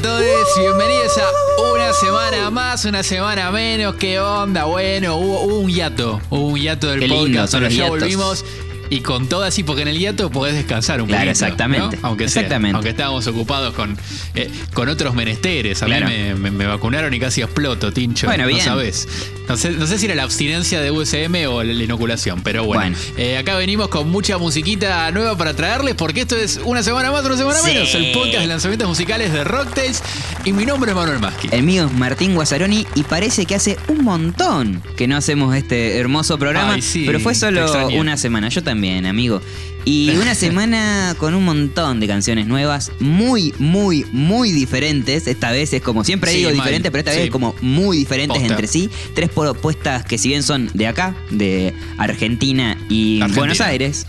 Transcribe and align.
a 0.00 0.02
todos, 0.02 0.48
bienvenidos 0.58 1.18
a 1.18 1.72
una 1.72 1.92
semana 1.92 2.50
más, 2.50 2.84
una 2.86 3.02
semana 3.02 3.50
menos. 3.50 3.96
¿Qué 3.96 4.18
onda? 4.18 4.64
Bueno, 4.64 5.16
hubo, 5.16 5.40
hubo 5.42 5.58
un 5.60 5.70
hiato, 5.70 6.20
hubo 6.30 6.46
un 6.48 6.58
hiato 6.58 6.88
del 6.88 7.00
Qué 7.00 7.08
lindo 7.08 7.26
podcast, 7.26 7.52
son 7.52 7.60
pero 7.60 7.68
los 7.68 7.74
ya 7.76 7.84
hiatos. 7.84 8.00
volvimos. 8.00 8.44
Y 8.90 9.00
con 9.00 9.28
todo 9.28 9.44
así, 9.44 9.62
porque 9.62 9.82
en 9.82 9.88
el 9.88 9.98
hiato 9.98 10.30
podés 10.30 10.54
descansar 10.54 11.00
un 11.00 11.06
Claro, 11.08 11.20
poquito. 11.26 11.30
exactamente, 11.44 11.96
¿no? 11.96 12.08
Aunque 12.08 12.28
sea, 12.28 12.42
exactamente. 12.42 12.74
aunque 12.74 12.90
estábamos 12.90 13.26
ocupados 13.28 13.72
con, 13.74 13.96
eh, 14.34 14.50
con 14.74 14.88
otros 14.88 15.14
menesteres. 15.14 15.82
A 15.82 15.86
mí 15.86 15.94
me, 16.04 16.34
me- 16.34 16.50
me 16.50 16.66
vacunaron 16.66 17.14
y 17.14 17.20
casi 17.20 17.40
exploto, 17.40 17.92
Tincho. 17.92 18.26
Bueno, 18.26 18.48
no 18.50 18.58
sabés. 18.58 19.08
No 19.48 19.56
sé, 19.56 19.70
no 19.70 19.86
sé 19.86 19.98
si 19.98 20.06
era 20.06 20.14
la 20.14 20.22
abstinencia 20.24 20.80
de 20.80 20.90
USM 20.90 21.46
o 21.48 21.62
la 21.62 21.72
inoculación, 21.84 22.42
pero 22.42 22.64
bueno. 22.64 22.80
Bueno. 22.82 22.96
Eh, 23.16 23.36
acá 23.38 23.56
venimos 23.56 23.88
con 23.88 24.08
mucha 24.10 24.38
musiquita 24.38 25.10
nueva 25.12 25.36
para 25.36 25.54
traerles, 25.54 25.94
porque 25.94 26.20
esto 26.22 26.36
es 26.36 26.60
una 26.64 26.82
semana 26.82 27.10
más, 27.12 27.24
una 27.24 27.36
semana 27.36 27.58
Sí. 27.60 27.72
menos. 27.72 27.94
El 27.94 28.12
podcast 28.12 28.38
de 28.40 28.46
lanzamientos 28.46 28.88
musicales 28.88 29.32
de 29.32 29.44
Rocktails. 29.44 30.02
Y 30.44 30.52
mi 30.52 30.64
nombre 30.66 30.90
es 30.92 30.96
Manuel 30.96 31.18
Maschi. 31.20 31.48
El 31.52 31.62
mío 31.64 31.86
es 31.86 31.92
Martín 31.92 32.34
Guazzaroni 32.34 32.86
y 32.94 33.02
parece 33.04 33.44
que 33.46 33.54
hace 33.54 33.76
un 33.88 34.04
montón 34.04 34.82
que 34.96 35.06
no 35.06 35.16
hacemos 35.16 35.54
este 35.56 35.98
hermoso 35.98 36.38
programa. 36.38 36.74
Ay, 36.74 36.82
sí, 36.82 37.04
pero 37.06 37.20
fue 37.20 37.34
solo 37.34 37.66
una 37.98 38.16
semana. 38.16 38.48
Yo 38.48 38.62
también, 38.62 38.79
amigo. 38.88 39.40
Y 39.84 40.10
una 40.10 40.34
semana 40.34 41.14
con 41.18 41.34
un 41.34 41.44
montón 41.44 42.00
de 42.00 42.06
canciones 42.06 42.46
nuevas, 42.46 42.92
muy, 43.00 43.54
muy, 43.58 44.04
muy 44.12 44.52
diferentes. 44.52 45.26
Esta 45.26 45.50
vez 45.52 45.72
es 45.72 45.82
como, 45.82 46.04
siempre 46.04 46.30
Sí, 46.32 46.38
digo 46.38 46.50
mal. 46.50 46.58
diferente, 46.58 46.90
pero 46.90 47.00
esta 47.00 47.10
vez 47.12 47.20
Sí. 47.20 47.24
es 47.26 47.30
como 47.30 47.54
muy 47.62 47.96
diferentes 47.96 48.38
Posta. 48.38 48.52
entre 48.52 48.66
sí. 48.66 48.90
Tres 49.14 49.30
propuestas 49.30 50.04
que 50.04 50.18
si 50.18 50.28
bien 50.28 50.42
son 50.42 50.70
de 50.74 50.86
acá, 50.86 51.14
de 51.30 51.72
Argentina 51.98 52.76
y 52.88 53.20
Argentina. 53.20 53.38
Buenos 53.40 53.60
Aires, 53.62 54.06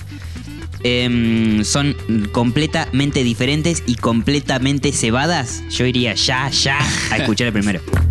em, 0.84 1.64
son 1.64 1.96
completamente 2.32 3.24
diferentes 3.24 3.84
y 3.86 3.96
completamente 3.96 4.92
cebadas, 4.92 5.64
yo 5.70 5.86
iría 5.86 6.16
ya, 6.16 6.50
ya 6.50 6.80
a 7.12 7.18
escuchar 7.18 7.48
el 7.48 7.54
primero. 7.54 7.82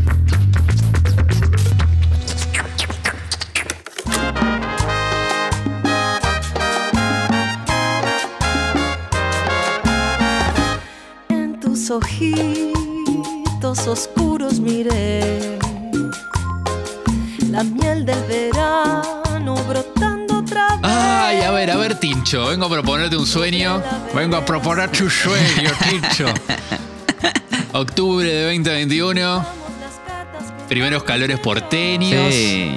ojitos 12.21 13.87
oscuros 13.87 14.61
miré 14.61 15.59
la 17.51 17.65
miel 17.65 18.05
del 18.05 18.23
verano 18.25 19.55
brotando 19.69 20.39
otra 20.39 20.77
vez. 20.77 20.81
Ay, 20.83 21.41
a 21.41 21.51
ver, 21.51 21.71
a 21.71 21.77
ver, 21.77 21.99
Tincho. 21.99 22.47
Vengo 22.49 22.67
a 22.67 22.69
proponerte 22.69 23.17
un 23.17 23.27
sueño. 23.27 23.83
Vengo 24.15 24.37
a 24.37 24.45
proponerte 24.45 25.03
un 25.03 25.11
sueño, 25.11 25.71
Tincho. 25.89 26.27
Octubre 27.73 28.31
de 28.31 28.45
2021. 28.45 29.47
Primeros 30.69 31.03
calores 31.03 31.41
porteños. 31.41 32.33
Sí. 32.33 32.77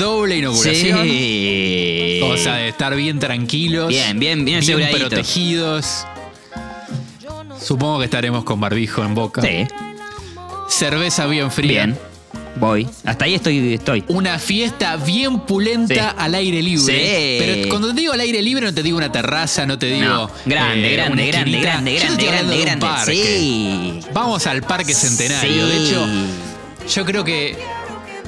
Doble 0.00 0.38
inauguración. 0.38 1.02
Sí. 1.04 2.18
Cosa 2.20 2.54
de 2.54 2.68
estar 2.68 2.96
bien 2.96 3.20
tranquilos. 3.20 3.88
Bien, 3.88 4.18
bien, 4.18 4.44
bien 4.44 4.64
bien 4.66 4.90
protegidos. 4.90 6.06
Supongo 7.60 7.98
que 7.98 8.04
estaremos 8.06 8.44
con 8.44 8.60
barbijo 8.60 9.02
en 9.04 9.14
boca. 9.14 9.42
Sí, 9.42 9.66
Cerveza 10.68 11.26
bien 11.26 11.50
fría. 11.50 11.86
bien. 11.86 11.98
Voy. 12.58 12.88
Hasta 13.04 13.26
ahí 13.26 13.34
estoy. 13.34 13.74
estoy. 13.74 14.02
Una 14.08 14.38
fiesta 14.38 14.96
bien 14.96 15.40
pulenta 15.40 15.94
Sí. 16.10 16.16
al 16.18 16.34
aire 16.34 16.62
libre. 16.62 16.94
Sí. 16.94 17.36
Pero 17.38 17.68
cuando 17.68 17.88
te 17.88 18.00
digo 18.00 18.14
al 18.14 18.20
aire 18.20 18.40
libre 18.40 18.64
no 18.64 18.72
te 18.72 18.82
digo 18.82 18.96
una 18.96 19.12
terraza, 19.12 19.66
no 19.66 19.78
te 19.78 19.86
digo... 19.86 20.06
No, 20.06 20.30
grande, 20.46 20.92
eh, 20.94 20.96
grande, 20.96 21.26
grande, 21.26 21.60
grande, 21.60 21.94
Yo 21.96 22.00
grande, 22.06 22.26
grande, 22.26 22.60
grande. 22.62 22.86
parque. 22.86 23.12
Sí. 23.14 24.00
Vamos 24.14 24.46
al 24.46 24.62
Parque 24.62 24.94
Centenario. 24.94 25.66
Sí. 25.66 25.72
De 25.72 25.84
hecho, 25.84 26.06
yo 26.94 27.04
creo 27.04 27.24
que 27.24 27.58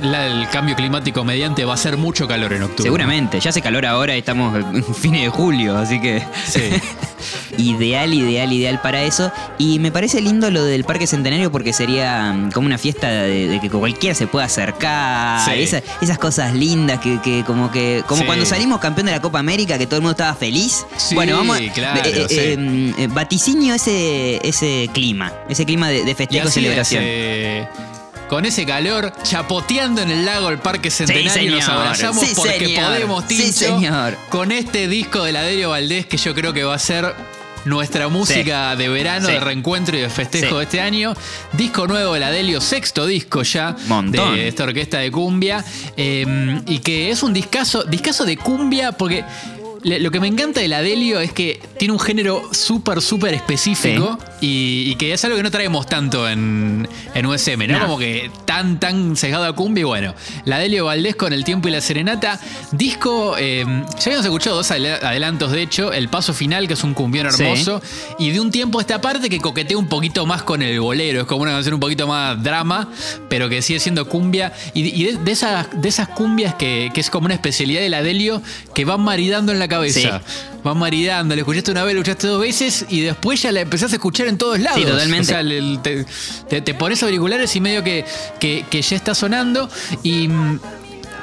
la- 0.02 0.26
el 0.26 0.48
cambio 0.50 0.76
climático 0.76 1.24
mediante 1.24 1.64
va 1.64 1.72
a 1.74 1.78
ser 1.78 1.96
mucho 1.96 2.28
calor 2.28 2.52
en 2.52 2.62
octubre. 2.64 2.82
Seguramente, 2.82 3.40
ya 3.40 3.48
hace 3.48 3.62
calor 3.62 3.86
ahora 3.86 4.14
estamos 4.14 4.54
en 4.74 4.84
fines 4.94 5.22
de 5.22 5.28
julio, 5.30 5.76
así 5.78 6.00
que. 6.00 6.22
Sí. 6.46 6.60
ideal, 7.58 8.14
ideal, 8.14 8.50
ideal 8.52 8.80
para 8.80 9.02
eso. 9.02 9.30
Y 9.58 9.78
me 9.80 9.92
parece 9.92 10.22
lindo 10.22 10.50
lo 10.50 10.64
del 10.64 10.84
Parque 10.84 11.06
Centenario 11.06 11.52
porque 11.52 11.72
sería 11.74 12.32
mm, 12.32 12.52
como 12.52 12.66
una 12.66 12.78
fiesta 12.78 13.08
de, 13.10 13.48
de 13.48 13.60
que 13.60 13.68
cualquiera 13.68 14.14
se 14.14 14.26
pueda 14.26 14.46
acercar. 14.46 15.44
Sí. 15.44 15.50
Esa- 15.62 15.82
esas 16.00 16.16
cosas 16.18 16.54
lindas 16.54 17.00
que, 17.00 17.20
que 17.20 17.44
como 17.44 17.70
que. 17.70 18.02
Como 18.06 18.22
Sí. 18.22 18.26
cuando 18.26 18.46
salimos 18.46 18.80
campeón 18.80 19.06
de 19.06 19.12
la 19.12 19.20
Copa 19.20 19.38
América, 19.40 19.76
que 19.76 19.86
todo 19.86 19.96
el 19.96 20.02
mundo 20.02 20.12
estaba 20.12 20.34
feliz. 20.34 20.86
Sí, 20.96 21.14
bueno, 21.14 21.36
vamos. 21.36 21.58
claro, 21.74 22.00
eh, 22.04 22.26
eh, 22.30 22.56
sí. 22.96 23.02
eh, 23.02 23.08
vaticinio 23.10 23.74
ese, 23.74 24.40
ese 24.46 24.88
clima. 24.94 25.32
Ese 25.48 25.66
clima 25.66 25.88
de, 25.88 26.04
de 26.04 26.14
festejo 26.14 26.48
y 26.48 26.50
celebración. 26.50 27.04
con 28.28 28.44
ese 28.44 28.66
calor, 28.66 29.12
chapoteando 29.22 30.02
en 30.02 30.10
el 30.10 30.24
lago 30.26 30.50
el 30.50 30.58
Parque 30.58 30.90
Centenario, 30.90 31.52
nos 31.56 31.64
señor. 31.64 31.80
abrazamos 31.80 32.24
Sí, 32.26 32.32
porque 32.36 32.66
señor. 32.66 32.84
podemos, 32.84 33.24
Sí, 33.26 33.36
Tincho. 33.38 33.52
señor. 33.78 34.16
Con 34.28 34.52
este 34.52 34.86
disco 34.86 35.24
de 35.24 35.32
Laderio 35.32 35.70
Valdés, 35.70 36.06
que 36.06 36.18
yo 36.18 36.34
creo 36.34 36.52
que 36.52 36.62
va 36.64 36.74
a 36.74 36.78
ser 36.78 37.14
nuestra 37.64 38.08
música 38.08 38.74
de 38.76 38.88
verano, 38.88 39.26
Sí. 39.26 39.32
de 39.32 39.40
reencuentro 39.40 39.96
y 39.96 40.00
de 40.00 40.08
festejo 40.10 40.50
Sí. 40.50 40.56
de 40.56 40.62
este 40.64 40.80
año. 40.80 41.14
Disco 41.52 41.86
nuevo 41.86 42.14
de 42.14 42.20
Ladelio, 42.20 42.60
sexto 42.60 43.06
disco 43.06 43.42
ya 43.42 43.76
Montón. 43.86 44.34
de 44.34 44.48
esta 44.48 44.64
orquesta 44.64 44.98
de 44.98 45.10
cumbia. 45.10 45.64
eh, 45.96 46.60
y 46.66 46.78
que 46.78 47.10
es 47.10 47.22
un 47.22 47.32
discazo, 47.32 47.84
discazo 47.84 48.24
de 48.24 48.36
cumbia 48.36 48.92
porque. 48.92 49.24
Lo 49.82 50.10
que 50.10 50.20
me 50.20 50.26
encanta 50.26 50.60
de 50.60 50.68
Ladelio 50.68 51.20
es 51.20 51.32
que 51.32 51.60
tiene 51.78 51.92
un 51.92 52.00
género 52.00 52.42
súper, 52.52 53.00
súper 53.00 53.34
específico 53.34 54.18
y, 54.40 54.84
y 54.90 54.94
que 54.96 55.12
es 55.12 55.24
algo 55.24 55.36
que 55.36 55.42
no 55.42 55.50
traemos 55.50 55.86
tanto 55.86 56.28
en, 56.28 56.88
en 57.14 57.26
USM, 57.26 57.66
¿no? 57.68 57.80
Como 57.80 57.98
que 57.98 58.30
tan, 58.44 58.80
tan 58.80 59.16
sesgado 59.16 59.44
a 59.44 59.54
cumbia. 59.54 59.82
Y 59.82 59.84
bueno, 59.84 60.14
Ladelio 60.44 60.86
Valdés 60.86 61.14
con 61.16 61.32
El 61.32 61.44
Tiempo 61.44 61.68
y 61.68 61.70
la 61.70 61.80
Serenata. 61.80 62.40
Disco, 62.72 63.36
eh, 63.38 63.64
ya 63.64 64.02
habíamos 64.06 64.24
escuchado 64.26 64.56
dos 64.56 64.70
adela- 64.70 64.98
adelantos, 65.02 65.52
de 65.52 65.62
hecho. 65.62 65.92
El 65.92 66.08
Paso 66.08 66.34
Final, 66.34 66.66
que 66.66 66.74
es 66.74 66.82
un 66.84 66.94
cumbión 66.94 67.30
Sí. 67.32 67.42
hermoso. 67.44 67.80
Y 68.18 68.30
de 68.30 68.40
un 68.40 68.50
tiempo 68.50 68.78
a 68.78 68.82
esta 68.82 69.00
parte 69.00 69.30
que 69.30 69.40
coquetea 69.40 69.78
un 69.78 69.88
poquito 69.88 70.26
más 70.26 70.42
con 70.42 70.60
el 70.62 70.80
bolero. 70.80 71.20
Es 71.20 71.26
como 71.26 71.42
una 71.42 71.52
canción 71.52 71.74
un 71.74 71.80
poquito 71.80 72.06
más 72.06 72.42
drama, 72.42 72.90
pero 73.28 73.48
que 73.48 73.62
sigue 73.62 73.78
siendo 73.80 74.08
cumbia. 74.08 74.52
Y, 74.74 74.80
y 75.00 75.04
de, 75.12 75.18
de 75.18 75.30
esas, 75.32 75.68
de 75.80 75.88
esas 75.88 76.08
cumbias 76.08 76.54
que, 76.54 76.90
que 76.92 77.00
es 77.00 77.10
como 77.10 77.26
una 77.26 77.34
especialidad 77.34 77.80
de 77.80 77.88
Ladelio 77.90 78.42
que 78.74 78.84
van 78.84 79.00
maridando 79.02 79.52
en 79.52 79.58
la 79.58 79.67
cabeza. 79.68 80.20
Sí. 80.24 80.34
Van 80.64 80.76
maridando. 80.78 81.34
La 81.34 81.40
escuchaste 81.42 81.70
una 81.70 81.84
vez, 81.84 81.94
la 81.94 82.00
escuchaste 82.00 82.26
dos 82.26 82.40
veces 82.40 82.86
y 82.88 83.00
después 83.00 83.40
ya 83.42 83.52
la 83.52 83.60
empezás 83.60 83.92
a 83.92 83.96
escuchar 83.96 84.26
en 84.28 84.38
todos 84.38 84.58
lados. 84.58 84.80
Sí, 84.80 84.86
totalmente. 84.86 85.22
O 85.22 85.30
sea, 85.30 85.40
el- 85.40 85.78
te, 85.82 86.04
te- 86.48 86.60
te 86.60 86.74
pones 86.74 87.02
auriculares 87.02 87.54
y 87.56 87.60
medio 87.60 87.84
que, 87.84 88.04
que- 88.40 88.64
que 88.70 88.82
ya 88.82 88.96
está 88.96 89.14
sonando. 89.14 89.68
Y 90.02 90.28
mm, 90.28 90.60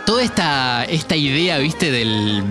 toda 0.06 0.24
esta, 0.24 0.86
esta 0.86 1.16
idea, 1.16 1.58
viste, 1.58 1.92
del. 1.92 2.44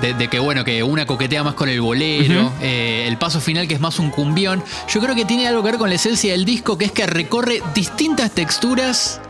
De, 0.00 0.14
de 0.14 0.28
que 0.28 0.38
bueno, 0.38 0.64
que 0.64 0.82
una 0.82 1.04
coquetea 1.04 1.44
más 1.44 1.52
con 1.52 1.68
el 1.68 1.82
bolero, 1.82 2.50
eh, 2.62 3.04
el 3.06 3.18
paso 3.18 3.38
final 3.38 3.68
que 3.68 3.74
es 3.74 3.80
más 3.80 3.98
un 3.98 4.08
cumbión. 4.10 4.64
Yo 4.88 4.98
creo 4.98 5.14
que 5.14 5.26
tiene 5.26 5.46
algo 5.46 5.62
que 5.62 5.72
ver 5.72 5.78
con 5.78 5.90
la 5.90 5.96
esencia 5.96 6.32
del 6.32 6.46
disco, 6.46 6.78
que 6.78 6.86
es 6.86 6.92
que 6.92 7.06
recorre 7.06 7.60
distintas 7.74 8.30
texturas 8.30 9.20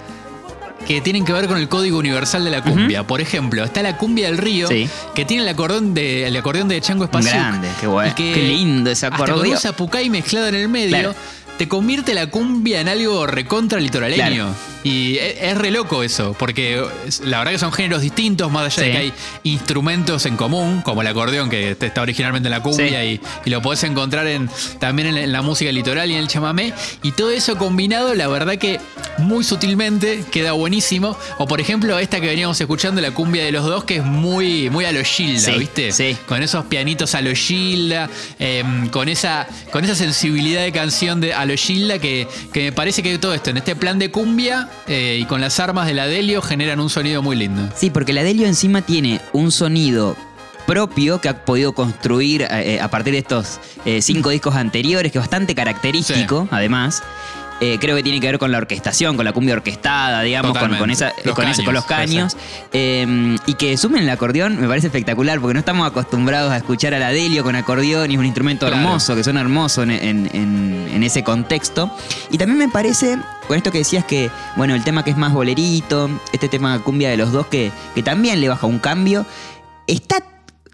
que 0.86 1.00
tienen 1.00 1.24
que 1.24 1.32
ver 1.32 1.46
con 1.46 1.58
el 1.58 1.68
código 1.68 1.98
universal 1.98 2.42
de 2.44 2.50
la 2.50 2.62
cumbia. 2.62 3.06
Por 3.06 3.20
ejemplo, 3.20 3.62
está 3.64 3.82
la 3.82 3.96
cumbia 3.96 4.26
del 4.26 4.38
río, 4.38 4.66
Sí. 4.68 4.88
que 5.14 5.24
tiene 5.24 5.42
el 5.44 5.48
acordeón 5.48 5.94
de, 5.94 6.26
el 6.26 6.36
acordeón 6.36 6.68
de 6.68 6.80
Chango 6.80 7.04
Espacio. 7.04 7.30
Grande, 7.30 7.68
qué 7.80 7.86
guay. 7.86 8.12
Qué 8.14 8.34
lindo 8.36 8.90
ese 8.90 9.06
Hasta 9.06 9.18
con 9.18 9.30
acordeón. 9.30 9.54
un 9.54 9.60
zapucay 9.60 10.10
mezclado 10.10 10.48
en 10.48 10.54
el 10.56 10.68
medio, 10.68 10.88
Claro. 10.90 11.14
Te 11.60 11.68
convierte 11.68 12.14
la 12.14 12.28
cumbia 12.28 12.80
en 12.80 12.88
algo 12.88 13.26
recontra 13.26 13.78
litoraleño. 13.80 14.22
Claro. 14.24 14.54
Y 14.82 15.18
es, 15.18 15.34
es 15.42 15.58
re 15.58 15.70
loco 15.70 16.02
eso, 16.02 16.34
porque 16.38 16.82
la 17.24 17.36
verdad 17.40 17.52
que 17.52 17.58
son 17.58 17.70
géneros 17.70 18.00
distintos, 18.00 18.50
más 18.50 18.64
allá 18.78 18.86
de 18.86 18.92
que 18.92 18.96
hay 18.96 19.12
instrumentos 19.42 20.24
en 20.24 20.38
común, 20.38 20.80
como 20.80 21.02
el 21.02 21.06
acordeón 21.08 21.50
que 21.50 21.72
está 21.78 22.00
originalmente 22.00 22.46
en 22.48 22.52
la 22.52 22.62
cumbia 22.62 23.04
y, 23.04 23.20
y 23.44 23.50
lo 23.50 23.60
podés 23.60 23.84
encontrar 23.84 24.26
en, 24.26 24.48
también 24.78 25.08
en, 25.08 25.14
la- 25.16 25.20
en 25.20 25.32
la 25.32 25.42
música 25.42 25.70
litoral 25.70 26.10
y 26.10 26.14
en 26.14 26.20
el 26.20 26.28
chamamé. 26.28 26.72
Y 27.02 27.12
todo 27.12 27.30
eso 27.30 27.58
combinado, 27.58 28.14
la 28.14 28.26
verdad 28.28 28.56
que 28.56 28.80
muy 29.18 29.44
sutilmente 29.44 30.24
queda 30.32 30.52
buenísimo. 30.52 31.14
O 31.36 31.46
por 31.46 31.60
ejemplo, 31.60 31.98
esta 31.98 32.18
que 32.22 32.28
veníamos 32.28 32.58
escuchando, 32.58 33.02
la 33.02 33.10
cumbia 33.10 33.44
de 33.44 33.52
los 33.52 33.66
dos, 33.66 33.84
que 33.84 33.96
es 33.96 34.04
muy, 34.04 34.70
muy 34.70 34.86
a 34.86 34.92
lo 34.92 35.04
Gilda, 35.04 35.52
Sí, 35.52 35.58
¿viste? 35.58 35.92
sí. 35.92 36.16
Con 36.26 36.42
esos 36.42 36.64
pianitos 36.64 37.14
a 37.14 37.20
lo 37.20 37.34
Gilda, 37.34 38.08
eh, 38.38 38.64
con, 38.90 39.10
esa, 39.10 39.46
con 39.72 39.84
esa 39.84 39.94
sensibilidad 39.94 40.62
de 40.62 40.72
canción 40.72 41.20
de 41.20 41.34
a 41.34 41.44
lo 41.50 41.56
Gilda, 41.56 41.98
que, 41.98 42.28
que 42.52 42.64
me 42.64 42.72
parece 42.72 43.02
que 43.02 43.18
todo 43.18 43.34
esto, 43.34 43.50
en 43.50 43.56
este 43.56 43.76
plan 43.76 43.98
de 43.98 44.10
cumbia 44.10 44.68
eh, 44.86 45.18
y 45.20 45.24
con 45.24 45.40
las 45.40 45.60
armas 45.60 45.86
de 45.86 45.94
la 45.94 46.06
Delio, 46.06 46.42
generan 46.42 46.80
un 46.80 46.90
sonido 46.90 47.22
muy 47.22 47.36
lindo. 47.36 47.68
Sí, 47.74 47.90
porque 47.90 48.12
la 48.12 48.22
Delio 48.22 48.46
encima 48.46 48.82
tiene 48.82 49.20
un 49.32 49.50
sonido 49.52 50.16
propio 50.66 51.20
que 51.20 51.28
ha 51.28 51.44
podido 51.44 51.72
construir 51.72 52.46
eh, 52.48 52.78
a 52.80 52.88
partir 52.88 53.12
de 53.12 53.18
estos 53.18 53.58
eh, 53.84 54.00
cinco 54.02 54.30
discos 54.30 54.54
anteriores, 54.54 55.10
que 55.10 55.18
es 55.18 55.22
bastante 55.22 55.54
característico, 55.54 56.46
además. 56.50 57.02
Eh, 57.60 57.76
creo 57.78 57.94
que 57.94 58.02
tiene 58.02 58.20
que 58.20 58.26
ver 58.26 58.38
con 58.38 58.50
la 58.50 58.56
orquestación, 58.58 59.16
con 59.16 59.24
la 59.26 59.32
cumbia 59.32 59.54
orquestada, 59.54 60.22
digamos, 60.22 60.56
con, 60.56 60.74
con 60.76 60.90
esa, 60.90 61.12
Los 61.24 61.34
con, 61.34 61.46
ese- 61.46 61.62
con 61.64 61.74
los 61.74 61.84
caños, 61.84 62.34
caños. 62.34 62.36
Eh, 62.72 63.36
y 63.46 63.54
que 63.54 63.76
sumen 63.76 64.02
el 64.04 64.08
acordeón 64.10 64.58
me 64.58 64.66
parece 64.66 64.86
espectacular, 64.86 65.40
porque 65.40 65.52
no 65.54 65.60
estamos 65.60 65.86
acostumbrados 65.86 66.50
a 66.52 66.56
escuchar 66.56 66.94
a 66.94 66.98
la 66.98 67.10
Delio 67.10 67.42
con 67.44 67.54
acordeón 67.56 68.10
y 68.10 68.14
es 68.14 68.18
un 68.18 68.24
instrumento 68.24 68.66
Claro. 68.66 68.82
hermoso, 68.82 69.14
que 69.14 69.22
suena 69.22 69.40
hermoso 69.42 69.82
en, 69.82 69.90
en- 69.90 70.30
en- 70.32 70.88
en 70.90 71.02
ese 71.02 71.22
contexto. 71.22 71.90
Y 72.30 72.38
también 72.38 72.58
me 72.58 72.68
parece, 72.68 73.18
con 73.46 73.56
esto 73.58 73.70
que 73.70 73.78
decías 73.78 74.04
que, 74.06 74.30
bueno, 74.56 74.74
el 74.74 74.82
tema 74.82 75.04
que 75.04 75.10
es 75.10 75.16
más 75.18 75.32
bolerito, 75.34 76.08
este 76.32 76.48
tema 76.48 76.78
cumbia 76.82 77.10
de 77.10 77.18
los 77.18 77.30
dos 77.30 77.46
que, 77.48 77.70
que 77.94 78.02
también 78.02 78.40
le 78.40 78.48
baja 78.48 78.66
un 78.66 78.78
cambio, 78.78 79.26
está 79.86 80.24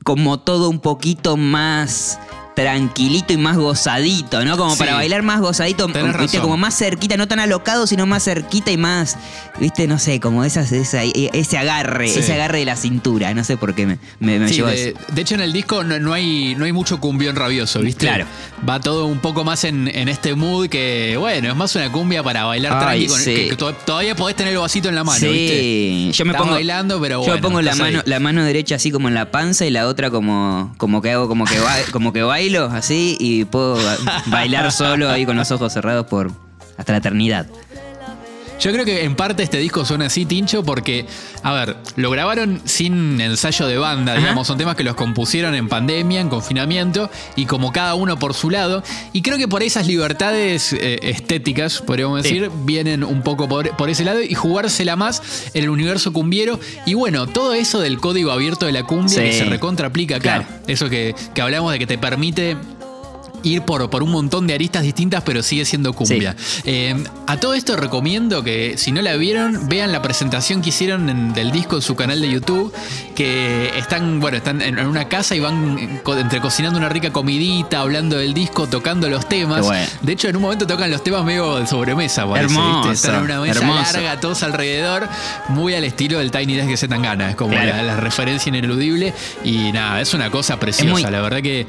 como 0.04 0.38
todo 0.38 0.68
un 0.70 0.78
poquito 0.78 1.36
más 1.36 2.20
tranquilito 2.56 3.34
y 3.34 3.36
más 3.36 3.56
gozadito, 3.58 4.42
¿no? 4.44 4.56
Como 4.56 4.72
Sí. 4.72 4.78
para 4.78 4.94
bailar 4.94 5.22
más 5.22 5.40
gozadito, 5.40 5.86
Tenés 5.88 6.04
¿viste? 6.18 6.18
razón. 6.38 6.40
como 6.40 6.56
más 6.56 6.74
cerquita, 6.76 7.16
no 7.18 7.28
tan 7.28 7.38
alocado, 7.38 7.86
sino 7.86 8.06
más 8.06 8.24
cerquita 8.24 8.70
y 8.72 8.78
más, 8.78 9.18
¿viste? 9.60 9.86
No 9.86 9.98
sé, 9.98 10.20
como 10.20 10.42
esas, 10.42 10.72
esa- 10.72 11.02
ese 11.04 11.58
agarre, 11.58 12.08
Sí. 12.08 12.20
ese 12.20 12.32
agarre 12.32 12.60
de 12.60 12.64
la 12.64 12.76
cintura, 12.76 13.34
no 13.34 13.44
sé 13.44 13.58
por 13.58 13.74
qué 13.74 13.86
me, 13.86 13.98
me, 14.20 14.38
me 14.38 14.48
Sí, 14.48 14.54
llevó 14.54 14.68
a 14.68 14.70
de, 14.70 14.88
eso. 14.88 14.98
de 15.12 15.20
hecho, 15.22 15.34
en 15.34 15.42
el 15.42 15.52
disco 15.52 15.84
no, 15.84 15.98
no 16.00 16.14
hay, 16.14 16.54
no 16.56 16.64
hay 16.64 16.72
mucho 16.72 16.98
cumbión 16.98 17.36
rabioso, 17.36 17.80
¿viste? 17.80 18.06
Claro. 18.06 18.24
Va 18.66 18.80
todo 18.80 19.04
un 19.04 19.18
poco 19.18 19.44
más 19.44 19.64
en, 19.64 19.88
en 19.88 20.08
este 20.08 20.34
mood 20.34 20.68
que, 20.70 21.16
bueno, 21.18 21.50
es 21.50 21.56
más 21.56 21.76
una 21.76 21.92
cumbia 21.92 22.22
para 22.22 22.44
bailar 22.44 22.72
Ay, 22.88 23.06
tranqui. 23.06 23.24
que, 23.34 23.48
que 23.50 23.56
todavía 23.84 24.16
podés 24.16 24.34
tener 24.34 24.54
el 24.54 24.58
vasito 24.60 24.88
en 24.88 24.94
la 24.94 25.04
mano, 25.04 25.18
sí, 25.20 25.28
¿viste? 25.28 26.12
yo 26.18 26.24
me 26.24 26.30
Estás 26.30 26.40
pongo 26.40 26.54
bailando, 26.54 26.98
pero 27.02 27.16
yo 27.16 27.18
bueno, 27.20 27.34
me 27.34 27.42
pongo 27.42 27.60
la 27.60 27.74
mano, 27.74 27.98
ahí. 27.98 28.02
la 28.06 28.18
mano 28.18 28.42
derecha 28.44 28.76
así 28.76 28.90
como 28.90 29.08
en 29.08 29.14
la 29.14 29.30
panza 29.30 29.66
y 29.66 29.70
la 29.70 29.86
otra 29.86 30.10
como, 30.10 30.72
como 30.78 31.02
que 31.02 31.10
hago 31.12 31.28
como 31.28 31.44
que 31.44 31.58
ba- 31.60 31.76
como 31.92 32.14
que 32.14 32.22
bailo 32.22 32.45
así 32.54 33.16
y 33.18 33.44
puedo 33.44 33.74
ba- 33.76 34.22
bailar 34.26 34.70
solo 34.72 35.10
ahí 35.10 35.26
con 35.26 35.36
los 35.36 35.50
ojos 35.50 35.72
cerrados 35.72 36.06
por 36.06 36.30
hasta 36.76 36.92
la 36.92 36.98
eternidad. 36.98 37.46
Yo 38.58 38.72
creo 38.72 38.84
que 38.84 39.04
en 39.04 39.14
parte 39.16 39.42
este 39.42 39.58
disco 39.58 39.84
suena 39.84 40.06
así, 40.06 40.24
Tincho, 40.24 40.62
porque, 40.64 41.06
a 41.42 41.52
ver, 41.52 41.76
lo 41.96 42.10
grabaron 42.10 42.60
sin 42.64 43.20
ensayo 43.20 43.66
de 43.66 43.76
banda, 43.76 44.12
Ajá. 44.12 44.20
digamos, 44.20 44.46
son 44.46 44.56
temas 44.56 44.76
que 44.76 44.82
los 44.84 44.94
compusieron 44.94 45.54
en 45.54 45.68
pandemia, 45.68 46.20
en 46.20 46.28
confinamiento, 46.30 47.10
y 47.36 47.44
como 47.46 47.70
cada 47.70 47.94
uno 47.94 48.18
por 48.18 48.32
su 48.34 48.48
lado. 48.50 48.82
Y 49.12 49.20
creo 49.22 49.36
que 49.38 49.46
por 49.46 49.62
esas 49.62 49.86
libertades 49.86 50.72
eh, 50.72 50.98
estéticas, 51.02 51.80
podríamos 51.82 52.22
Sí. 52.22 52.34
decir, 52.34 52.50
vienen 52.64 53.04
un 53.04 53.22
poco 53.22 53.46
por, 53.46 53.76
por 53.76 53.90
ese 53.90 54.04
lado 54.04 54.22
y 54.22 54.34
jugársela 54.34 54.96
más 54.96 55.22
en 55.52 55.64
el 55.64 55.70
universo 55.70 56.12
cumbiero. 56.12 56.58
Y 56.86 56.94
bueno, 56.94 57.26
todo 57.26 57.52
eso 57.54 57.80
del 57.80 58.00
código 58.00 58.30
abierto 58.32 58.64
de 58.66 58.72
la 58.72 58.84
cumbia 58.84 59.08
Sí. 59.16 59.20
que 59.20 59.32
se 59.32 59.44
recontra 59.44 59.88
aplica 59.88 60.16
acá. 60.16 60.22
Claro. 60.46 60.46
Eso 60.66 60.88
que, 60.88 61.14
que 61.34 61.42
hablamos 61.42 61.72
de 61.72 61.78
que 61.78 61.86
te 61.86 61.98
permite 61.98 62.56
ir 63.46 63.62
por, 63.62 63.88
por 63.90 64.02
un 64.02 64.10
montón 64.10 64.46
de 64.46 64.54
aristas 64.54 64.82
distintas, 64.82 65.22
pero 65.24 65.42
sigue 65.42 65.64
siendo 65.64 65.92
cumbia. 65.92 66.34
Eh, 66.64 66.94
a 67.26 67.36
todo 67.38 67.54
esto 67.54 67.76
recomiendo 67.76 68.42
que 68.42 68.74
si 68.76 68.92
no 68.92 69.02
la 69.02 69.16
vieron, 69.16 69.68
vean 69.68 69.92
la 69.92 70.02
presentación 70.02 70.62
que 70.62 70.70
hicieron 70.70 71.08
en- 71.08 71.32
del 71.32 71.50
disco 71.52 71.76
en 71.76 71.82
su 71.82 71.94
canal 71.96 72.20
de 72.20 72.28
YouTube, 72.30 72.72
que 73.14 73.70
están, 73.78 74.20
bueno, 74.20 74.36
están 74.36 74.60
en, 74.62 74.78
en 74.78 74.86
una 74.86 75.08
casa 75.08 75.34
y 75.34 75.40
van 75.40 75.78
eh, 75.78 76.00
co- 76.02 76.16
entre 76.18 76.40
cocinando 76.40 76.78
una 76.78 76.88
rica 76.88 77.12
comidita, 77.12 77.80
hablando 77.80 78.16
del 78.18 78.34
disco, 78.34 78.66
tocando 78.66 79.08
los 79.08 79.28
temas. 79.28 79.62
Bueno. 79.64 79.86
De 80.02 80.12
hecho, 80.12 80.28
en 80.28 80.36
un 80.36 80.42
momento 80.42 80.66
tocan 80.66 80.90
los 80.90 81.02
temas 81.04 81.24
medio 81.24 81.56
de 81.56 81.66
sobremesa, 81.66 82.26
parece, 82.28 82.54
Hermoso. 82.54 82.92
Están 82.92 83.14
en 83.16 83.22
una 83.22 83.40
mesa 83.40 83.60
hermoso. 83.60 83.92
larga, 83.92 84.20
todos 84.20 84.42
alrededor, 84.42 85.08
muy 85.48 85.74
al 85.74 85.84
estilo 85.84 86.18
del 86.18 86.30
Tiny 86.30 86.54
Desk 86.56 86.68
que 86.68 86.76
se 86.76 86.88
tan 86.88 87.02
gana. 87.02 87.30
Es 87.30 87.36
como 87.36 87.52
Claro. 87.52 87.68
la, 87.76 87.82
la 87.82 87.96
referencia 87.96 88.48
ineludible. 88.50 89.14
Y 89.44 89.72
nada, 89.72 90.00
es 90.00 90.12
una 90.14 90.30
cosa 90.30 90.58
preciosa. 90.58 90.90
muy- 90.90 91.02
La 91.02 91.20
verdad 91.20 91.40
que, 91.42 91.66